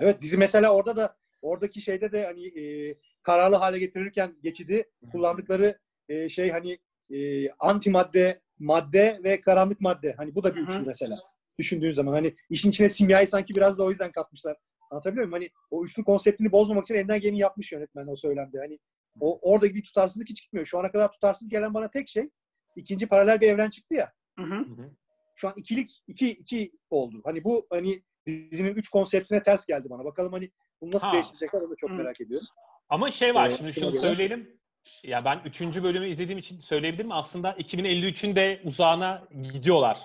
Evet 0.00 0.22
dizi 0.22 0.38
mesela 0.38 0.74
orada 0.74 0.96
da 0.96 1.16
oradaki 1.42 1.80
şeyde 1.80 2.12
de 2.12 2.24
hani 2.26 2.46
e, 2.46 2.94
kararlı 3.22 3.56
hale 3.56 3.78
getirirken 3.78 4.34
geçidi 4.42 4.84
kullandıkları 5.12 5.78
e, 6.08 6.28
şey 6.28 6.50
hani 6.50 6.78
e, 7.10 7.48
antimadde, 7.50 8.40
madde 8.60 9.20
ve 9.24 9.40
karanlık 9.40 9.80
madde. 9.80 10.14
Hani 10.16 10.34
bu 10.34 10.44
da 10.44 10.56
bir 10.56 10.60
üçlü 10.60 10.82
mesela. 10.86 11.16
Düşündüğün 11.58 11.90
zaman 11.90 12.12
hani 12.12 12.34
işin 12.50 12.70
içine 12.70 12.90
simyayı 12.90 13.26
sanki 13.28 13.54
biraz 13.54 13.78
da 13.78 13.82
o 13.84 13.90
yüzden 13.90 14.12
katmışlar. 14.12 14.56
Anlatabiliyor 14.90 15.26
muyum? 15.26 15.32
Hani 15.42 15.50
o 15.70 15.84
üçlü 15.84 16.04
konseptini 16.04 16.52
bozmamak 16.52 16.84
için 16.84 16.94
elinden 16.94 17.20
geleni 17.20 17.38
yapmış 17.38 17.72
yönetmen 17.72 18.06
o 18.06 18.16
söylemde. 18.16 18.58
Hani 18.58 18.78
o 19.20 19.38
oradaki 19.52 19.74
bir 19.74 19.82
tutarsızlık 19.82 20.28
hiç 20.28 20.42
gitmiyor. 20.42 20.66
Şu 20.66 20.78
ana 20.78 20.92
kadar 20.92 21.12
tutarsız 21.12 21.48
gelen 21.48 21.74
bana 21.74 21.90
tek 21.90 22.08
şey 22.08 22.30
ikinci 22.76 23.06
paralel 23.06 23.40
bir 23.40 23.48
evren 23.48 23.70
çıktı 23.70 23.94
ya. 23.94 24.12
Hı 24.38 24.44
hı. 24.44 24.54
Hı 24.54 24.82
hı. 24.82 24.90
Şu 25.36 25.48
an 25.48 25.54
ikilik 25.56 26.02
iki 26.06 26.30
iki 26.30 26.72
oldu. 26.90 27.20
Hani 27.24 27.44
bu 27.44 27.66
hani 27.70 28.02
dizinin 28.26 28.74
üç 28.74 28.88
konseptine 28.88 29.42
ters 29.42 29.66
geldi 29.66 29.90
bana. 29.90 30.04
Bakalım 30.04 30.32
hani 30.32 30.50
bunu 30.80 30.90
nasıl 30.90 31.06
Ha. 31.06 31.12
değiştirecekler 31.12 31.60
onu 31.60 31.70
da 31.70 31.76
çok 31.76 31.90
Hı. 31.90 31.94
merak 31.94 32.20
ediyorum. 32.20 32.46
Ama 32.88 33.10
şey 33.10 33.34
var 33.34 33.50
Ee, 33.50 33.56
şimdi 33.56 33.72
şunu 33.72 33.90
göre- 33.92 34.00
söyleyelim. 34.00 34.57
Ya 35.04 35.24
ben 35.24 35.40
üçüncü 35.44 35.82
bölümü 35.82 36.08
izlediğim 36.08 36.38
için 36.38 36.60
söyleyebilirim. 36.60 37.12
Aslında 37.12 37.52
2053'ün 37.52 38.36
de 38.36 38.60
uzağına 38.64 39.22
gidiyorlar. 39.52 39.98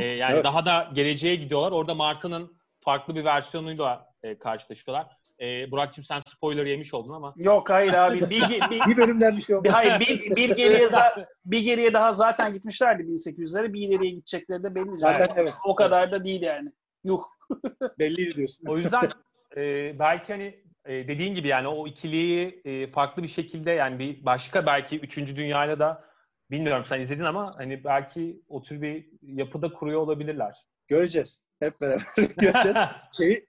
Ee, 0.00 0.04
yani 0.04 0.34
Evet. 0.34 0.44
daha 0.44 0.66
da 0.66 0.90
geleceğe 0.94 1.36
gidiyorlar. 1.36 1.72
Orada 1.72 1.94
Martı'nın 1.94 2.56
farklı 2.80 3.14
bir 3.14 3.24
versiyonuyla 3.24 4.06
e, 4.22 4.38
karşılaşıyorlar. 4.38 5.06
E, 5.40 5.70
Burak'cığım 5.70 6.04
sen 6.04 6.20
spoiler 6.26 6.66
yemiş 6.66 6.94
oldun 6.94 7.12
ama. 7.12 7.34
Yok 7.36 7.70
hayır 7.70 7.92
abi. 7.92 8.20
Bir, 8.30 8.40
bir, 8.48 8.86
Bir 8.90 8.96
bölümden 8.96 9.36
bir 9.36 9.42
şey 9.42 9.56
olmaz. 9.56 9.72
hayır 9.72 10.00
bir, 10.00 10.36
bir 10.36 10.50
geriye 10.56 10.86
za- 10.86 11.26
bir 11.44 11.60
geriye 11.60 11.92
daha 11.94 12.12
zaten 12.12 12.52
gitmişlerdi 12.52 13.02
1800'lere. 13.02 13.72
Bir 13.72 13.88
ileriye 13.88 14.10
gidecekleri 14.10 14.62
de 14.62 14.74
belli. 14.74 14.98
Zaten 14.98 15.18
zaten. 15.26 15.42
evet. 15.42 15.54
O 15.64 15.74
kadar 15.74 16.10
da 16.10 16.24
değil 16.24 16.42
yani. 16.42 16.72
Yuh. 17.04 17.20
Belliydi 17.98 18.34
diyorsun. 18.36 18.66
O 18.68 18.78
yüzden 18.78 19.08
e, 19.56 19.62
belki 19.98 20.32
hani 20.32 20.65
e, 20.86 21.08
dediğin 21.08 21.34
gibi 21.34 21.48
yani 21.48 21.68
o 21.68 21.86
ikiliyi 21.86 22.60
e, 22.64 22.90
farklı 22.90 23.22
bir 23.22 23.28
şekilde 23.28 23.70
yani 23.70 23.98
bir 23.98 24.24
başka 24.24 24.66
belki 24.66 24.98
üçüncü 24.98 25.36
dünyayla 25.36 25.78
da 25.78 26.04
bilmiyorum 26.50 26.84
sen 26.88 27.00
izledin 27.00 27.24
ama 27.24 27.54
hani 27.56 27.84
belki 27.84 28.42
o 28.48 28.62
tür 28.62 28.82
bir 28.82 29.06
yapıda 29.22 29.72
kuruyor 29.72 30.00
olabilirler. 30.00 30.66
Göreceğiz. 30.88 31.42
Hep 31.60 31.80
beraber 31.80 32.04
göreceğiz. 32.36 32.76
Şeyi, 33.16 33.46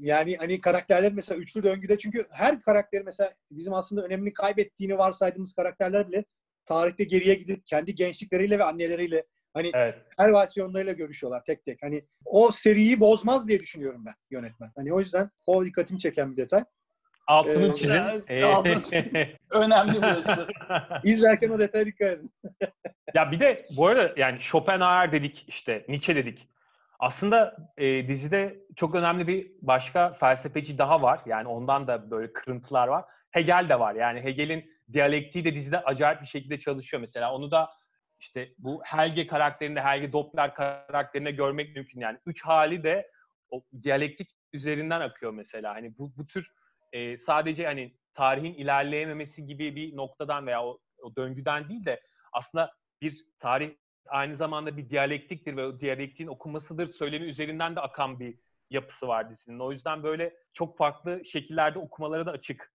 yani 0.00 0.36
hani 0.36 0.60
karakterler 0.60 1.12
mesela 1.12 1.40
üçlü 1.40 1.62
döngüde 1.62 1.98
çünkü 1.98 2.26
her 2.30 2.60
karakteri 2.60 3.02
mesela 3.02 3.34
bizim 3.50 3.72
aslında 3.72 4.02
önemini 4.02 4.32
kaybettiğini 4.32 4.98
varsaydığımız 4.98 5.54
karakterler 5.54 6.08
bile 6.08 6.24
tarihte 6.66 7.04
geriye 7.04 7.34
gidip 7.34 7.66
kendi 7.66 7.94
gençlikleriyle 7.94 8.58
ve 8.58 8.64
anneleriyle 8.64 9.24
hani 9.56 9.70
evet. 9.74 9.94
her 10.18 10.32
versiyonlarıyla 10.32 10.92
görüşüyorlar 10.92 11.44
tek 11.44 11.64
tek. 11.64 11.82
Hani 11.82 12.04
o 12.24 12.50
seriyi 12.50 13.00
bozmaz 13.00 13.48
diye 13.48 13.60
düşünüyorum 13.60 14.04
ben 14.06 14.14
yönetmen. 14.30 14.70
Hani 14.76 14.94
o 14.94 14.98
yüzden 14.98 15.30
o 15.46 15.64
dikkatimi 15.64 16.00
çeken 16.00 16.32
bir 16.32 16.36
detay. 16.36 16.64
Altını 17.26 17.66
Ee, 17.66 17.74
çizin. 17.74 18.24
E, 18.28 18.44
altını- 18.44 19.28
Önemli 19.50 20.02
burası. 20.02 20.48
İzlerken 21.04 21.50
o 21.50 21.58
detaya 21.58 21.86
dikkat 21.86 22.08
edin. 22.08 22.32
Ya 23.14 23.32
bir 23.32 23.40
de 23.40 23.66
bu 23.76 23.86
arada 23.86 24.12
yani 24.16 24.40
Schopenhauer 24.40 25.12
dedik 25.12 25.44
işte 25.48 25.84
Nietzsche 25.88 26.16
dedik. 26.16 26.48
Aslında 26.98 27.56
e, 27.76 28.08
dizide 28.08 28.58
çok 28.76 28.94
önemli 28.94 29.26
bir 29.26 29.52
başka 29.62 30.12
felsefeci 30.12 30.78
daha 30.78 31.02
var. 31.02 31.20
Yani 31.26 31.48
ondan 31.48 31.86
da 31.86 32.10
böyle 32.10 32.32
kırıntılar 32.32 32.88
var. 32.88 33.04
Hegel 33.30 33.68
de 33.68 33.80
var. 33.80 33.94
Yani 33.94 34.20
Hegel'in 34.20 34.70
diyalektiği 34.92 35.44
de 35.44 35.54
dizide 35.54 35.80
acayip 35.80 36.22
bir 36.22 36.26
şekilde 36.26 36.58
çalışıyor 36.58 37.00
mesela. 37.00 37.32
Onu 37.34 37.50
da 37.50 37.70
işte 38.20 38.52
bu 38.58 38.82
Helge 38.84 39.26
karakterinde, 39.26 39.80
Helge 39.80 40.12
Doppler 40.12 40.54
karakterinde 40.54 41.30
görmek 41.30 41.76
mümkün. 41.76 42.00
Yani 42.00 42.18
üç 42.26 42.44
hali 42.44 42.82
de 42.82 43.10
o 43.50 43.62
diyalektik 43.82 44.30
üzerinden 44.52 45.00
akıyor 45.00 45.32
mesela. 45.32 45.74
Hani 45.74 45.98
bu, 45.98 46.12
bu 46.16 46.26
tür 46.26 46.52
e, 46.92 47.16
sadece 47.16 47.66
hani 47.66 47.96
tarihin 48.14 48.54
ilerleyememesi 48.54 49.46
gibi 49.46 49.76
bir 49.76 49.96
noktadan 49.96 50.46
veya 50.46 50.64
o, 50.64 50.78
o 51.02 51.16
döngüden 51.16 51.68
değil 51.68 51.84
de 51.84 52.00
aslında 52.32 52.72
bir 53.02 53.24
tarih 53.38 53.70
aynı 54.08 54.36
zamanda 54.36 54.76
bir 54.76 54.90
diyalektiktir 54.90 55.56
ve 55.56 55.66
o 55.66 55.80
diyalektiğin 55.80 56.28
okunmasıdır 56.28 56.86
söylemi 56.86 57.26
üzerinden 57.26 57.76
de 57.76 57.80
akan 57.80 58.20
bir 58.20 58.38
yapısı 58.70 59.08
var 59.08 59.30
dizinin. 59.30 59.58
O 59.58 59.72
yüzden 59.72 60.02
böyle 60.02 60.36
çok 60.54 60.78
farklı 60.78 61.24
şekillerde 61.24 61.78
okumaları 61.78 62.26
da 62.26 62.30
açık. 62.30 62.72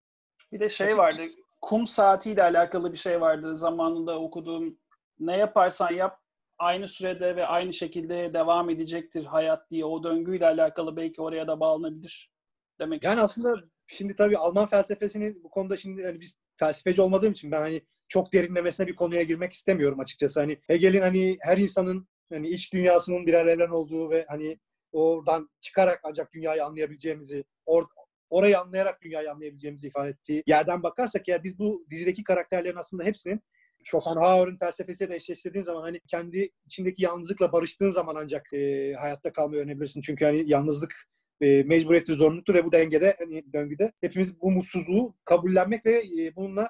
Bir 0.51 0.59
de 0.59 0.69
şey 0.69 0.97
vardı, 0.97 1.21
kum 1.61 1.87
saatiyle 1.87 2.43
alakalı 2.43 2.91
bir 2.91 2.97
şey 2.97 3.21
vardı 3.21 3.55
zamanında 3.55 4.19
okuduğum. 4.19 4.77
Ne 5.21 5.37
yaparsan 5.37 5.93
yap 5.93 6.19
aynı 6.57 6.87
sürede 6.87 7.35
ve 7.35 7.45
aynı 7.45 7.73
şekilde 7.73 8.33
devam 8.33 8.69
edecektir 8.69 9.25
hayat 9.25 9.69
diye 9.69 9.85
o 9.85 10.03
döngüyle 10.03 10.45
alakalı 10.45 10.97
belki 10.97 11.21
oraya 11.21 11.47
da 11.47 11.59
bağlanabilir 11.59 12.31
demek 12.79 13.03
Yani 13.03 13.21
aslında 13.21 13.55
şimdi 13.87 14.15
tabii 14.15 14.37
Alman 14.37 14.67
felsefesini 14.67 15.43
bu 15.43 15.49
konuda 15.49 15.77
şimdi 15.77 16.03
hani 16.03 16.19
biz 16.19 16.37
felsefeci 16.57 17.01
olmadığım 17.01 17.31
için 17.31 17.51
ben 17.51 17.61
hani 17.61 17.81
çok 18.07 18.33
derinlemesine 18.33 18.87
bir 18.87 18.95
konuya 18.95 19.23
girmek 19.23 19.53
istemiyorum 19.53 19.99
açıkçası. 19.99 20.39
Hani 20.39 20.61
Hegel'in 20.67 21.01
hani 21.01 21.37
her 21.41 21.57
insanın 21.57 22.07
hani 22.29 22.49
iç 22.49 22.73
dünyasının 22.73 23.25
birer 23.25 23.45
evren 23.45 23.69
olduğu 23.69 24.09
ve 24.09 24.25
hani 24.27 24.59
oradan 24.91 25.49
çıkarak 25.59 25.99
ancak 26.03 26.33
dünyayı 26.33 26.65
anlayabileceğimizi, 26.65 27.43
or, 27.65 27.85
orayı 28.29 28.59
anlayarak 28.59 29.01
dünyayı 29.01 29.31
anlayabileceğimizi 29.31 29.87
ifade 29.87 30.09
ettiği 30.09 30.43
yerden 30.47 30.83
bakarsak 30.83 31.29
eğer 31.29 31.43
biz 31.43 31.59
bu 31.59 31.85
dizideki 31.89 32.23
karakterlerin 32.23 32.77
aslında 32.77 33.03
hepsinin 33.03 33.41
Schopenhauer'ın 33.83 34.57
felsefesiyle 34.57 35.11
de 35.11 35.15
eşleştirdiğin 35.15 35.63
zaman 35.63 35.81
hani 35.81 35.99
kendi 36.07 36.49
içindeki 36.65 37.03
yalnızlıkla 37.03 37.51
barıştığın 37.51 37.91
zaman 37.91 38.15
ancak 38.15 38.53
e, 38.53 38.93
hayatta 38.93 39.33
kalmayı 39.33 39.61
öğrenebilirsin. 39.61 40.01
Çünkü 40.01 40.25
hani 40.25 40.43
yalnızlık 40.49 40.93
e, 41.41 41.63
mecburiyettir, 41.63 42.15
zorunluluktur 42.15 42.53
ve 42.53 42.65
bu 42.65 42.71
dengede, 42.71 43.15
hani 43.19 43.53
döngüde 43.53 43.91
hepimiz 44.01 44.41
bu 44.41 44.51
mutsuzluğu 44.51 45.15
kabullenmek 45.25 45.85
ve 45.85 46.03
e, 46.19 46.35
bununla 46.35 46.69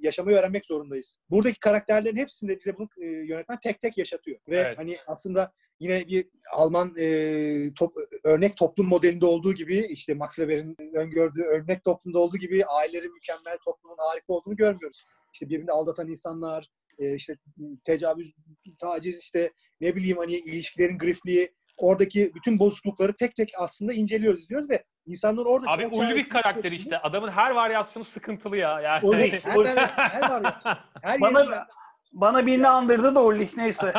yaşamayı 0.00 0.36
öğrenmek 0.36 0.66
zorundayız. 0.66 1.18
Buradaki 1.30 1.60
karakterlerin 1.60 2.16
hepsinde 2.16 2.58
bize 2.58 2.76
bunu 2.76 2.88
e, 3.00 3.06
yönetmen 3.06 3.58
tek 3.60 3.80
tek 3.80 3.98
yaşatıyor. 3.98 4.38
Ve 4.48 4.56
evet. 4.56 4.78
hani 4.78 4.96
aslında 5.06 5.52
yine 5.80 6.06
bir 6.06 6.26
Alman 6.52 6.94
e, 6.98 7.74
top, 7.78 7.92
örnek 8.24 8.56
toplum 8.56 8.86
modelinde 8.86 9.26
olduğu 9.26 9.54
gibi 9.54 9.78
işte 9.78 10.14
Max 10.14 10.36
Weber'in 10.36 10.76
öngördüğü 10.94 11.42
örnek 11.42 11.84
toplumda 11.84 12.18
olduğu 12.18 12.36
gibi 12.36 12.64
ailelerin 12.64 13.14
mükemmel 13.14 13.58
toplumun 13.64 13.96
harika 13.98 14.32
olduğunu 14.32 14.56
görmüyoruz. 14.56 15.04
İşte 15.32 15.48
birbirini 15.48 15.70
aldatan 15.70 16.08
insanlar, 16.08 16.68
e, 16.98 17.14
işte 17.14 17.36
tecavüz, 17.84 18.32
taciz, 18.80 19.20
işte 19.20 19.52
ne 19.80 19.96
bileyim 19.96 20.18
hani 20.18 20.34
ilişkilerin 20.34 20.98
grifliği, 20.98 21.54
oradaki 21.76 22.32
bütün 22.34 22.58
bozuklukları 22.58 23.16
tek 23.16 23.36
tek 23.36 23.52
aslında 23.58 23.92
inceliyoruz, 23.92 24.42
izliyoruz 24.42 24.70
ve 24.70 24.84
insanlar 25.06 25.46
orada 25.46 25.70
Abi 25.70 25.82
çok 25.82 25.92
Ulrich 25.92 26.28
karakteri 26.28 26.76
işte. 26.76 26.98
Adamın 26.98 27.30
her 27.30 27.50
varyasyonu 27.50 28.04
sıkıntılı 28.04 28.56
ya. 28.56 28.80
Yani. 28.80 29.06
Ulrich, 29.06 29.44
her, 29.44 29.66
her, 29.76 29.88
her 29.88 30.30
varyasyon. 30.30 30.76
Her 31.02 31.20
bana, 31.20 31.40
yerinden... 31.40 31.64
bana 32.12 32.46
birini 32.46 32.68
andırdı 32.68 33.14
da 33.14 33.24
Ulrich 33.24 33.56
neyse. 33.56 33.92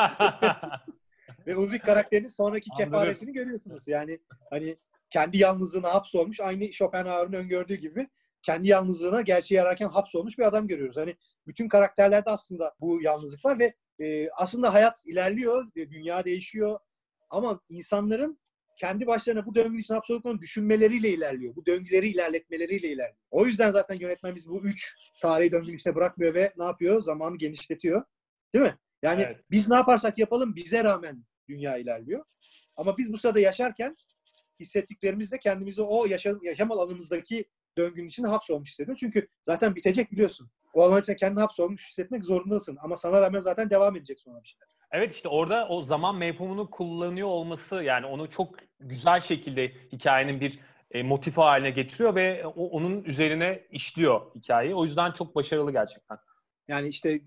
ve 1.48 1.56
Ulrich 1.56 1.86
karakterinin 1.86 2.28
sonraki 2.28 2.69
kefaretini 2.78 3.34
görüyorsunuz. 3.34 3.88
Yani 3.88 4.19
hani 4.50 4.78
kendi 5.10 5.38
yalnızlığına 5.38 5.93
hapsolmuş. 5.93 6.39
Aynı 6.39 6.72
Schopenhauer'ın 6.72 7.34
öngördüğü 7.34 7.76
gibi 7.76 8.08
kendi 8.43 8.67
yalnızlığına 8.67 9.21
gerçeği 9.21 9.62
ararken 9.62 9.88
hapsolmuş 9.88 10.38
bir 10.38 10.43
adam 10.43 10.67
görüyoruz. 10.67 10.97
Hani 10.97 11.15
bütün 11.47 11.67
karakterlerde 11.67 12.29
aslında 12.29 12.75
bu 12.79 13.01
yalnızlık 13.01 13.45
var 13.45 13.60
ve 13.60 13.73
e, 13.99 14.29
aslında 14.29 14.73
hayat 14.73 15.06
ilerliyor, 15.06 15.67
dünya 15.75 16.25
değişiyor 16.25 16.79
ama 17.29 17.62
insanların 17.69 18.39
kendi 18.79 19.08
başlarına 19.08 19.45
bu 19.45 19.56
döngü 19.56 19.79
için 19.79 19.93
hapsolduklarını 19.93 20.41
düşünmeleriyle 20.41 21.10
ilerliyor. 21.10 21.56
Bu 21.56 21.65
döngüleri 21.65 22.10
ilerletmeleriyle 22.10 22.88
ilerliyor. 22.88 23.17
O 23.32 23.45
yüzden 23.45 23.71
zaten 23.71 23.95
yönetmen 23.95 24.36
biz 24.36 24.49
bu 24.49 24.62
üç 24.63 24.95
tarihi 25.21 25.51
döngünün 25.51 25.75
içine 25.75 25.95
bırakmıyor 25.95 26.34
ve 26.34 26.53
ne 26.58 26.63
yapıyor? 26.63 27.01
Zamanı 27.01 27.38
genişletiyor. 27.38 28.03
Değil 28.53 28.65
mi? 28.65 28.77
Yani 29.03 29.21
evet. 29.21 29.39
biz 29.51 29.69
ne 29.69 29.75
yaparsak 29.75 30.17
yapalım 30.17 30.56
bize 30.56 30.84
rağmen 30.84 31.23
dünya 31.49 31.77
ilerliyor. 31.77 32.25
Ama 32.75 32.97
biz 32.97 33.13
bu 33.13 33.17
sırada 33.17 33.39
yaşarken 33.39 33.97
hissettiklerimizle 34.60 35.39
kendimizi 35.39 35.82
o 35.82 36.06
yaşam, 36.06 36.39
yaşam 36.43 36.71
alanımızdaki 36.71 37.45
döngünün 37.78 38.08
içine 38.08 38.28
hapsolmuş 38.28 38.70
hissediyor. 38.70 38.98
Çünkü 39.00 39.28
zaten 39.44 39.76
bitecek 39.76 40.12
biliyorsun. 40.12 40.50
O 40.74 40.84
alan 40.84 41.02
içinde 41.02 41.16
kendini 41.16 41.40
hapsolmuş 41.40 41.90
hissetmek 41.90 42.26
zorundasın. 42.26 42.78
Ama 42.82 42.96
sana 42.96 43.22
rağmen 43.22 43.40
zaten 43.40 43.70
devam 43.70 43.96
edecek 43.96 44.20
sonra 44.20 44.42
bir 44.44 44.48
şeyler. 44.48 44.68
Evet 44.92 45.16
işte 45.16 45.30
orada 45.30 45.68
o 45.68 45.84
zaman 45.84 46.16
mefhumunu 46.16 46.70
kullanıyor 46.70 47.28
olması 47.28 47.76
yani 47.76 48.06
onu 48.06 48.30
çok 48.30 48.56
güzel 48.80 49.22
şekilde 49.22 49.72
hikayenin 49.92 50.42
bir 50.42 50.60
e, 50.92 51.04
motifi 51.04 51.42
haline 51.42 51.72
getiriyor 51.72 52.16
ve 52.16 52.46
o, 52.48 52.68
onun 52.70 53.04
üzerine 53.04 53.64
işliyor 53.72 54.36
hikayeyi. 54.36 54.76
O 54.76 54.86
yüzden 54.86 55.12
çok 55.12 55.36
başarılı 55.36 55.72
gerçekten. 55.72 56.18
Yani 56.68 56.88
işte 56.88 57.22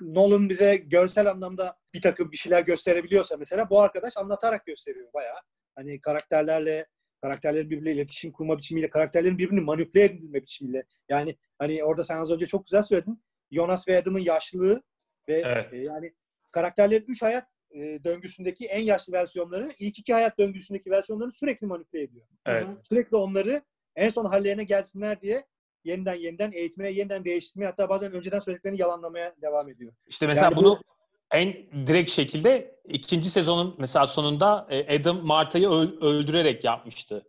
Nolan 0.00 0.48
bize 0.48 0.76
görsel 0.76 1.30
anlamda 1.30 1.76
bir 1.94 2.02
takım 2.02 2.32
bir 2.32 2.36
şeyler 2.36 2.62
gösterebiliyorsa 2.62 3.36
mesela 3.36 3.70
bu 3.70 3.80
arkadaş 3.80 4.16
anlatarak 4.16 4.66
gösteriyor 4.66 5.12
bayağı. 5.14 5.38
Hani 5.74 6.00
karakterlerle 6.00 6.86
karakterlerin 7.22 7.70
birbiriyle 7.70 7.92
iletişim 7.92 8.32
kurma 8.32 8.58
biçimiyle, 8.58 8.90
karakterlerin 8.90 9.38
birbirini 9.38 9.60
manipüle 9.60 10.04
edilme 10.04 10.42
biçimiyle. 10.42 10.84
Yani 11.08 11.36
hani 11.58 11.84
orada 11.84 12.04
sen 12.04 12.16
az 12.16 12.30
önce 12.30 12.46
çok 12.46 12.64
güzel 12.66 12.82
söyledin. 12.82 13.22
Jonas 13.52 13.88
ve 13.88 13.98
Adam'ın 13.98 14.18
yaşlılığı 14.18 14.82
ve 15.28 15.42
evet. 15.46 15.72
e, 15.72 15.76
yani 15.76 16.12
karakterlerin 16.50 17.04
üç 17.08 17.22
hayat 17.22 17.48
e, 17.70 18.04
döngüsündeki 18.04 18.66
en 18.66 18.82
yaşlı 18.82 19.12
versiyonları 19.12 19.72
ilk 19.78 19.98
iki 19.98 20.12
hayat 20.12 20.38
döngüsündeki 20.38 20.90
versiyonlarını 20.90 21.32
sürekli 21.32 21.66
manipüle 21.66 22.02
ediyor. 22.02 22.26
Evet. 22.46 22.66
Sürekli 22.88 23.16
onları 23.16 23.62
en 23.96 24.10
son 24.10 24.24
hallerine 24.24 24.64
gelsinler 24.64 25.20
diye 25.20 25.44
yeniden 25.84 26.14
yeniden 26.14 26.52
eğitmeye, 26.52 26.92
yeniden 26.92 27.24
değiştirmeye 27.24 27.66
hatta 27.66 27.88
bazen 27.88 28.12
önceden 28.12 28.38
söylediklerini 28.38 28.80
yalanlamaya 28.80 29.34
devam 29.42 29.68
ediyor. 29.68 29.92
İşte 30.06 30.26
mesela 30.26 30.44
yani 30.44 30.56
bunu 30.56 30.70
bu, 30.70 30.80
en 31.32 31.54
direkt 31.86 32.10
şekilde 32.10 32.78
ikinci 32.88 33.30
sezonun 33.30 33.76
mesela 33.78 34.06
sonunda 34.06 34.66
e, 34.70 35.00
Adam 35.00 35.26
Marta'yı 35.26 35.68
öldürerek 36.00 36.64
yapmıştı 36.64 37.28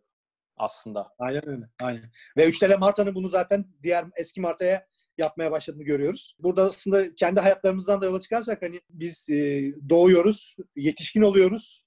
aslında. 0.57 1.13
Aynen 1.19 1.49
öyle. 1.49 1.65
Aynen. 1.81 2.11
Ve 2.37 2.47
Üçtele 2.47 2.75
Marta'nın 2.75 3.15
bunu 3.15 3.27
zaten 3.27 3.65
diğer 3.83 4.05
eski 4.15 4.41
Marta'ya 4.41 4.87
yapmaya 5.17 5.51
başladığını 5.51 5.83
görüyoruz. 5.83 6.35
Burada 6.39 6.63
aslında 6.63 7.15
kendi 7.15 7.39
hayatlarımızdan 7.39 8.01
da 8.01 8.05
yola 8.05 8.19
çıkarsak 8.19 8.61
hani 8.61 8.81
biz 8.89 9.29
e, 9.29 9.71
doğuyoruz, 9.89 10.55
yetişkin 10.75 11.21
oluyoruz. 11.21 11.83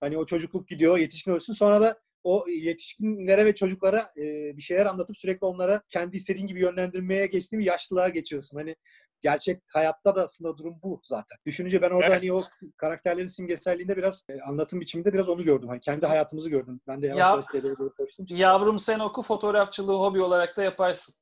Hani 0.00 0.18
o 0.18 0.26
çocukluk 0.26 0.68
gidiyor, 0.68 0.98
yetişkin 0.98 1.30
oluyorsun. 1.30 1.54
Sonra 1.54 1.80
da 1.80 2.00
o 2.24 2.46
yetişkinlere 2.48 3.44
ve 3.44 3.54
çocuklara 3.54 4.10
e, 4.16 4.56
bir 4.56 4.62
şeyler 4.62 4.86
anlatıp 4.86 5.18
sürekli 5.18 5.44
onlara 5.44 5.82
kendi 5.88 6.16
istediğin 6.16 6.46
gibi 6.46 6.60
yönlendirmeye 6.60 7.26
geçtiğin 7.26 7.60
bir 7.60 7.66
yaşlılığa 7.66 8.08
geçiyorsun. 8.08 8.56
Hani 8.56 8.76
gerçek 9.22 9.62
hayatta 9.72 10.16
da 10.16 10.22
aslında 10.22 10.58
durum 10.58 10.78
bu 10.82 11.00
zaten. 11.04 11.38
Düşününce 11.46 11.82
ben 11.82 11.90
orada 11.90 12.06
evet. 12.06 12.16
hani 12.16 12.32
o 12.32 12.42
karakterlerin 12.76 13.26
simgeselliğinde 13.26 13.96
biraz 13.96 14.24
e, 14.28 14.40
anlatım 14.40 14.80
biçiminde 14.80 15.12
biraz 15.12 15.28
onu 15.28 15.44
gördüm. 15.44 15.68
Hani 15.68 15.80
kendi 15.80 16.06
hayatımızı 16.06 16.50
gördüm. 16.50 16.80
Ben 16.88 17.02
de 17.02 17.06
yavaş 17.06 17.20
ya, 17.20 17.28
yavaş 17.28 17.78
doğru 17.78 17.94
koştum. 17.94 18.26
Yavrum 18.28 18.78
sen 18.78 18.98
oku 18.98 19.22
fotoğrafçılığı 19.22 19.98
hobi 19.98 20.20
olarak 20.20 20.56
da 20.56 20.62
yaparsın. 20.62 21.14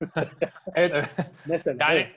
evet. 0.74 1.04
Mesela. 1.46 1.76
Yani 1.80 1.98
evet. 1.98 2.16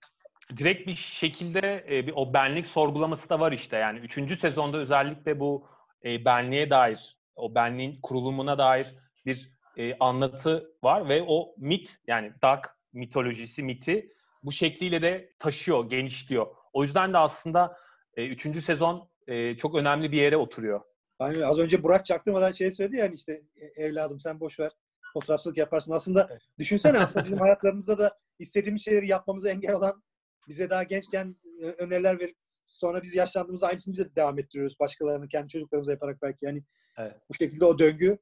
direkt 0.57 0.87
bir 0.87 0.95
şekilde 0.95 1.85
e, 1.89 2.07
bir 2.07 2.13
o 2.15 2.33
benlik 2.33 2.67
sorgulaması 2.67 3.29
da 3.29 3.39
var 3.39 3.51
işte. 3.51 3.77
Yani 3.77 3.99
üçüncü 3.99 4.37
sezonda 4.37 4.77
özellikle 4.77 5.39
bu 5.39 5.67
e, 6.05 6.25
benliğe 6.25 6.69
dair, 6.69 7.17
o 7.35 7.55
benliğin 7.55 7.99
kurulumuna 8.01 8.57
dair 8.57 8.95
bir 9.25 9.53
e, 9.77 9.97
anlatı 9.99 10.71
var 10.83 11.09
ve 11.09 11.23
o 11.27 11.55
mit 11.57 11.99
yani 12.07 12.33
Dark 12.41 12.69
mitolojisi, 12.93 13.63
miti 13.63 14.13
bu 14.43 14.51
şekliyle 14.51 15.01
de 15.01 15.33
taşıyor, 15.39 15.89
genişliyor. 15.89 16.47
O 16.73 16.83
yüzden 16.83 17.13
de 17.13 17.17
aslında 17.17 17.77
e, 18.17 18.27
üçüncü 18.27 18.61
sezon 18.61 19.09
e, 19.27 19.57
çok 19.57 19.75
önemli 19.75 20.11
bir 20.11 20.17
yere 20.17 20.37
oturuyor. 20.37 20.81
Hani 21.19 21.45
az 21.45 21.59
önce 21.59 21.83
Burak 21.83 22.05
çaktırmadan 22.05 22.51
şey 22.51 22.71
söyledi 22.71 22.95
yani 22.97 23.15
işte 23.15 23.41
e, 23.55 23.65
evladım 23.65 24.19
sen 24.19 24.39
boş 24.39 24.59
ver 24.59 24.71
fotoğrafçılık 25.13 25.57
yaparsın. 25.57 25.93
Aslında 25.93 26.27
evet. 26.31 26.41
düşünsene 26.59 26.99
aslında 26.99 27.25
bizim 27.25 27.39
hayatlarımızda 27.39 27.97
da 27.97 28.17
istediğimiz 28.39 28.85
şeyleri 28.85 29.07
yapmamıza 29.07 29.49
engel 29.49 29.73
olan 29.73 30.03
bize 30.47 30.69
daha 30.69 30.83
gençken 30.83 31.35
e, 31.61 31.65
öneriler 31.65 32.19
verip 32.19 32.37
sonra 32.67 33.03
biz 33.03 33.15
yaşlandığımızda 33.15 33.67
aynısını 33.67 33.93
bize 33.93 34.15
devam 34.15 34.39
ettiriyoruz. 34.39 34.79
Başkalarını 34.79 35.27
kendi 35.27 35.47
çocuklarımıza 35.47 35.91
yaparak 35.91 36.21
belki 36.21 36.45
yani 36.45 36.63
evet. 36.97 37.13
bu 37.29 37.33
şekilde 37.33 37.65
o 37.65 37.79
döngü 37.79 38.17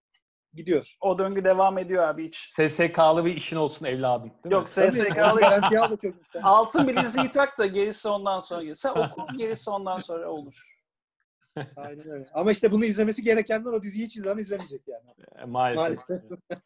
gidiyor. 0.54 0.96
O 1.02 1.18
döngü 1.18 1.44
devam 1.44 1.78
ediyor 1.78 2.04
abi 2.04 2.28
hiç. 2.28 2.54
SSK'lı 2.56 3.26
bir 3.26 3.36
işin 3.36 3.56
olsun 3.56 3.86
evladım. 3.86 4.32
Değil 4.44 4.54
Yok 4.54 4.70
SSK'lı 4.70 5.62
altın 6.44 6.88
bileziği 6.88 7.32
tak 7.32 7.58
da 7.58 7.66
gerisi 7.66 8.08
ondan 8.10 8.40
sonra 8.40 8.64
gelir. 8.64 8.76
Sen 8.76 8.90
oku 8.90 9.38
gerisi 9.38 9.70
ondan 9.70 9.98
sonra 9.98 10.30
olur. 10.30 10.72
Aynen 11.76 12.10
öyle. 12.10 12.26
Ama 12.34 12.52
işte 12.52 12.72
bunu 12.72 12.86
izlemesi 12.86 13.24
gerekenler 13.24 13.72
o 13.72 13.84
diziyi 13.84 14.06
hiç 14.06 14.18
izleyen 14.18 14.38
izlemeyecek 14.38 14.82
yani. 14.88 15.04
E, 15.42 15.46
Maalesef. 15.46 16.10
Maalesef. 16.10 16.22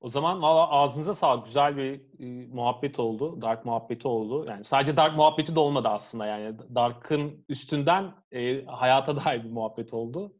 O 0.00 0.08
zaman 0.08 0.42
valla 0.42 0.70
ağzınıza 0.70 1.14
sağlık. 1.14 1.44
Güzel 1.46 1.76
bir 1.76 2.00
e, 2.20 2.46
muhabbet 2.46 2.98
oldu. 2.98 3.42
Dark 3.42 3.64
muhabbeti 3.64 4.08
oldu. 4.08 4.46
Yani 4.48 4.64
sadece 4.64 4.96
Dark 4.96 5.16
muhabbeti 5.16 5.54
de 5.54 5.60
olmadı 5.60 5.88
aslında. 5.88 6.26
Yani 6.26 6.58
Dark'ın 6.74 7.44
üstünden 7.48 8.14
e, 8.32 8.64
hayata 8.64 9.24
dair 9.24 9.44
bir 9.44 9.50
muhabbet 9.50 9.94
oldu. 9.94 10.32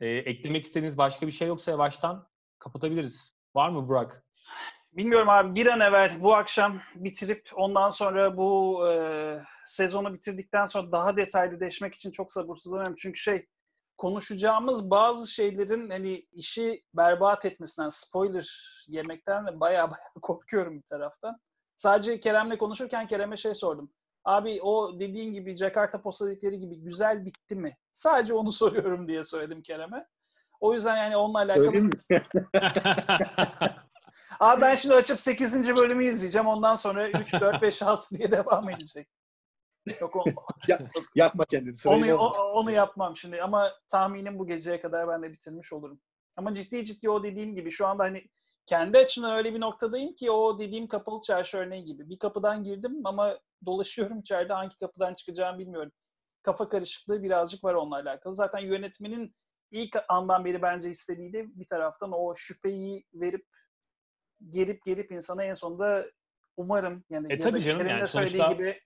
E, 0.00 0.08
eklemek 0.08 0.64
istediğiniz 0.64 0.98
başka 0.98 1.26
bir 1.26 1.32
şey 1.32 1.48
yoksa 1.48 1.70
yavaştan 1.70 2.28
kapatabiliriz. 2.58 3.32
Var 3.54 3.68
mı 3.68 3.88
Burak? 3.88 4.24
Bilmiyorum 4.92 5.28
abi 5.28 5.54
bir 5.54 5.66
an 5.66 5.80
evvel 5.80 6.20
bu 6.20 6.34
akşam 6.34 6.80
bitirip 6.94 7.50
ondan 7.54 7.90
sonra 7.90 8.36
bu 8.36 8.80
e, 8.88 8.92
sezonu 9.64 10.14
bitirdikten 10.14 10.66
sonra 10.66 10.92
daha 10.92 11.16
detaylı 11.16 11.60
deşmek 11.60 11.94
için 11.94 12.10
çok 12.10 12.32
sabırsızlanıyorum. 12.32 12.96
Çünkü 12.98 13.18
şey 13.18 13.46
konuşacağımız 13.96 14.90
bazı 14.90 15.32
şeylerin 15.32 15.90
hani 15.90 16.26
işi 16.32 16.84
berbat 16.94 17.44
etmesinden, 17.44 17.88
spoiler 17.88 18.84
yemekten 18.88 19.46
de 19.46 19.60
bayağı 19.60 19.90
bayağı 19.90 19.98
korkuyorum 20.22 20.76
bir 20.78 20.86
taraftan. 20.86 21.40
Sadece 21.76 22.20
Kerem'le 22.20 22.56
konuşurken 22.58 23.06
Kerem'e 23.06 23.36
şey 23.36 23.54
sordum. 23.54 23.92
Abi 24.24 24.62
o 24.62 25.00
dediğin 25.00 25.32
gibi 25.32 25.56
Jakarta 25.56 26.02
postalikleri 26.02 26.58
gibi 26.60 26.76
güzel 26.76 27.24
bitti 27.26 27.54
mi? 27.54 27.76
Sadece 27.92 28.34
onu 28.34 28.52
soruyorum 28.62 29.08
diye 29.08 29.24
söyledim 29.24 29.62
Kerem'e. 29.62 30.06
O 30.60 30.72
yüzden 30.72 30.96
yani 30.96 31.16
onunla 31.16 31.38
alakalı 31.38 31.66
Öyle 31.66 31.80
mi? 31.80 31.90
Abi 34.40 34.60
ben 34.60 34.74
şimdi 34.74 34.94
açıp 34.94 35.20
8. 35.20 35.76
bölümü 35.76 36.04
izleyeceğim. 36.06 36.46
Ondan 36.48 36.74
sonra 36.74 37.10
3, 37.10 37.32
4, 37.40 37.62
5, 37.62 37.82
6 37.82 38.18
diye 38.18 38.30
devam 38.30 38.70
edecek. 38.70 39.08
Yok 40.00 40.16
o, 40.16 40.24
Yapma 41.14 41.44
kendini. 41.44 41.74
Onu, 41.86 42.14
o- 42.16 42.52
onu 42.52 42.70
yapmam 42.70 43.16
şimdi 43.16 43.42
ama 43.42 43.72
tahminim 43.88 44.38
bu 44.38 44.46
geceye 44.46 44.80
kadar 44.80 45.08
ben 45.08 45.22
de 45.22 45.32
bitirmiş 45.32 45.72
olurum. 45.72 46.00
Ama 46.36 46.54
ciddi 46.54 46.84
ciddi 46.84 47.10
o 47.10 47.22
dediğim 47.22 47.54
gibi 47.54 47.70
şu 47.70 47.86
anda 47.86 48.04
hani 48.04 48.26
kendi 48.66 48.98
açımdan 48.98 49.36
öyle 49.36 49.54
bir 49.54 49.60
noktadayım 49.60 50.14
ki 50.14 50.30
o 50.30 50.58
dediğim 50.58 50.88
kapalı 50.88 51.20
çarşı 51.20 51.58
örneği 51.58 51.84
gibi. 51.84 52.10
Bir 52.10 52.18
kapıdan 52.18 52.64
girdim 52.64 53.00
ama 53.04 53.38
dolaşıyorum 53.66 54.20
içeride 54.20 54.52
hangi 54.52 54.76
kapıdan 54.76 55.14
çıkacağımı 55.14 55.58
bilmiyorum. 55.58 55.92
Kafa 56.42 56.68
karışıklığı 56.68 57.22
birazcık 57.22 57.64
var 57.64 57.74
onunla 57.74 57.96
alakalı. 57.96 58.34
Zaten 58.34 58.58
yönetmenin 58.58 59.34
ilk 59.70 59.96
andan 60.08 60.44
beri 60.44 60.62
bence 60.62 60.90
istediği 60.90 61.32
de 61.32 61.46
bir 61.48 61.66
taraftan 61.66 62.12
o 62.12 62.34
şüpheyi 62.36 63.04
verip 63.14 63.46
gerip 64.50 64.84
gerip 64.84 65.12
insana 65.12 65.44
en 65.44 65.54
sonunda 65.54 66.06
umarım 66.56 67.04
yani 67.10 67.32
E 67.32 67.38
tabii 67.38 67.62
canım, 67.62 67.86
yani 67.86 68.08
söylediği 68.08 68.48
gibi 68.48 68.80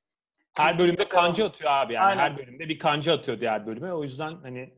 Her 0.56 0.78
bölümde 0.78 1.10
devam. 1.10 1.30
atıyor 1.30 1.70
abi 1.70 1.92
yani. 1.92 2.04
Aynen. 2.04 2.20
Her 2.22 2.36
bölümde 2.38 2.68
bir 2.68 2.78
kanca 2.78 3.14
atıyor 3.14 3.40
diğer 3.40 3.66
bölüme. 3.66 3.92
O 3.92 4.02
yüzden 4.02 4.34
hani 4.34 4.74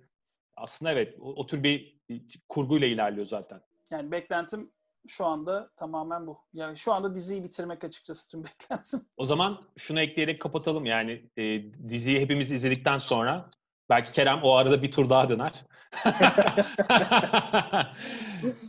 aslında 0.57 0.93
evet 0.93 1.17
o, 1.21 1.35
o 1.35 1.47
tür 1.47 1.63
bir 1.63 2.01
kurguyla 2.49 2.87
ilerliyor 2.87 3.27
zaten. 3.27 3.61
Yani 3.91 4.11
beklentim 4.11 4.73
şu 5.09 5.27
anda 5.27 5.71
tamamen 5.77 6.27
bu. 6.27 6.39
Yani 6.53 6.79
şu 6.79 6.93
anda 6.93 7.15
diziyi 7.15 7.45
bitirmek 7.45 7.85
açıkçası 7.85 8.31
tüm 8.31 8.45
beklentim. 8.45 9.01
O 9.17 9.27
zaman 9.27 9.65
şunu 9.79 10.01
ekleyerek 10.01 10.41
kapatalım. 10.41 10.87
Yani 10.87 11.31
e, 11.37 11.43
diziyi 11.89 12.21
hepimiz 12.21 12.53
izledikten 12.53 12.99
sonra 12.99 13.51
belki 13.91 14.13
Kerem 14.13 14.41
o 14.43 14.55
arada 14.55 14.83
bir 14.83 14.93
tur 14.93 15.11
daha 15.11 15.29
döner. 15.29 15.65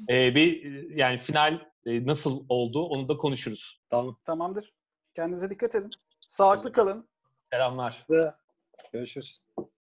e, 0.09 0.35
bir 0.35 0.63
yani 0.89 1.17
final 1.17 1.59
e, 1.85 2.05
nasıl 2.05 2.45
oldu 2.49 2.85
onu 2.85 3.09
da 3.09 3.17
konuşuruz. 3.17 3.81
Tamam. 3.89 4.17
Tamamdır. 4.25 4.73
Kendinize 5.13 5.49
dikkat 5.49 5.75
edin. 5.75 5.91
Sağlıklı 6.27 6.71
kalın. 6.71 7.09
Selamlar. 7.51 8.07
Görüşürüz. 8.93 9.41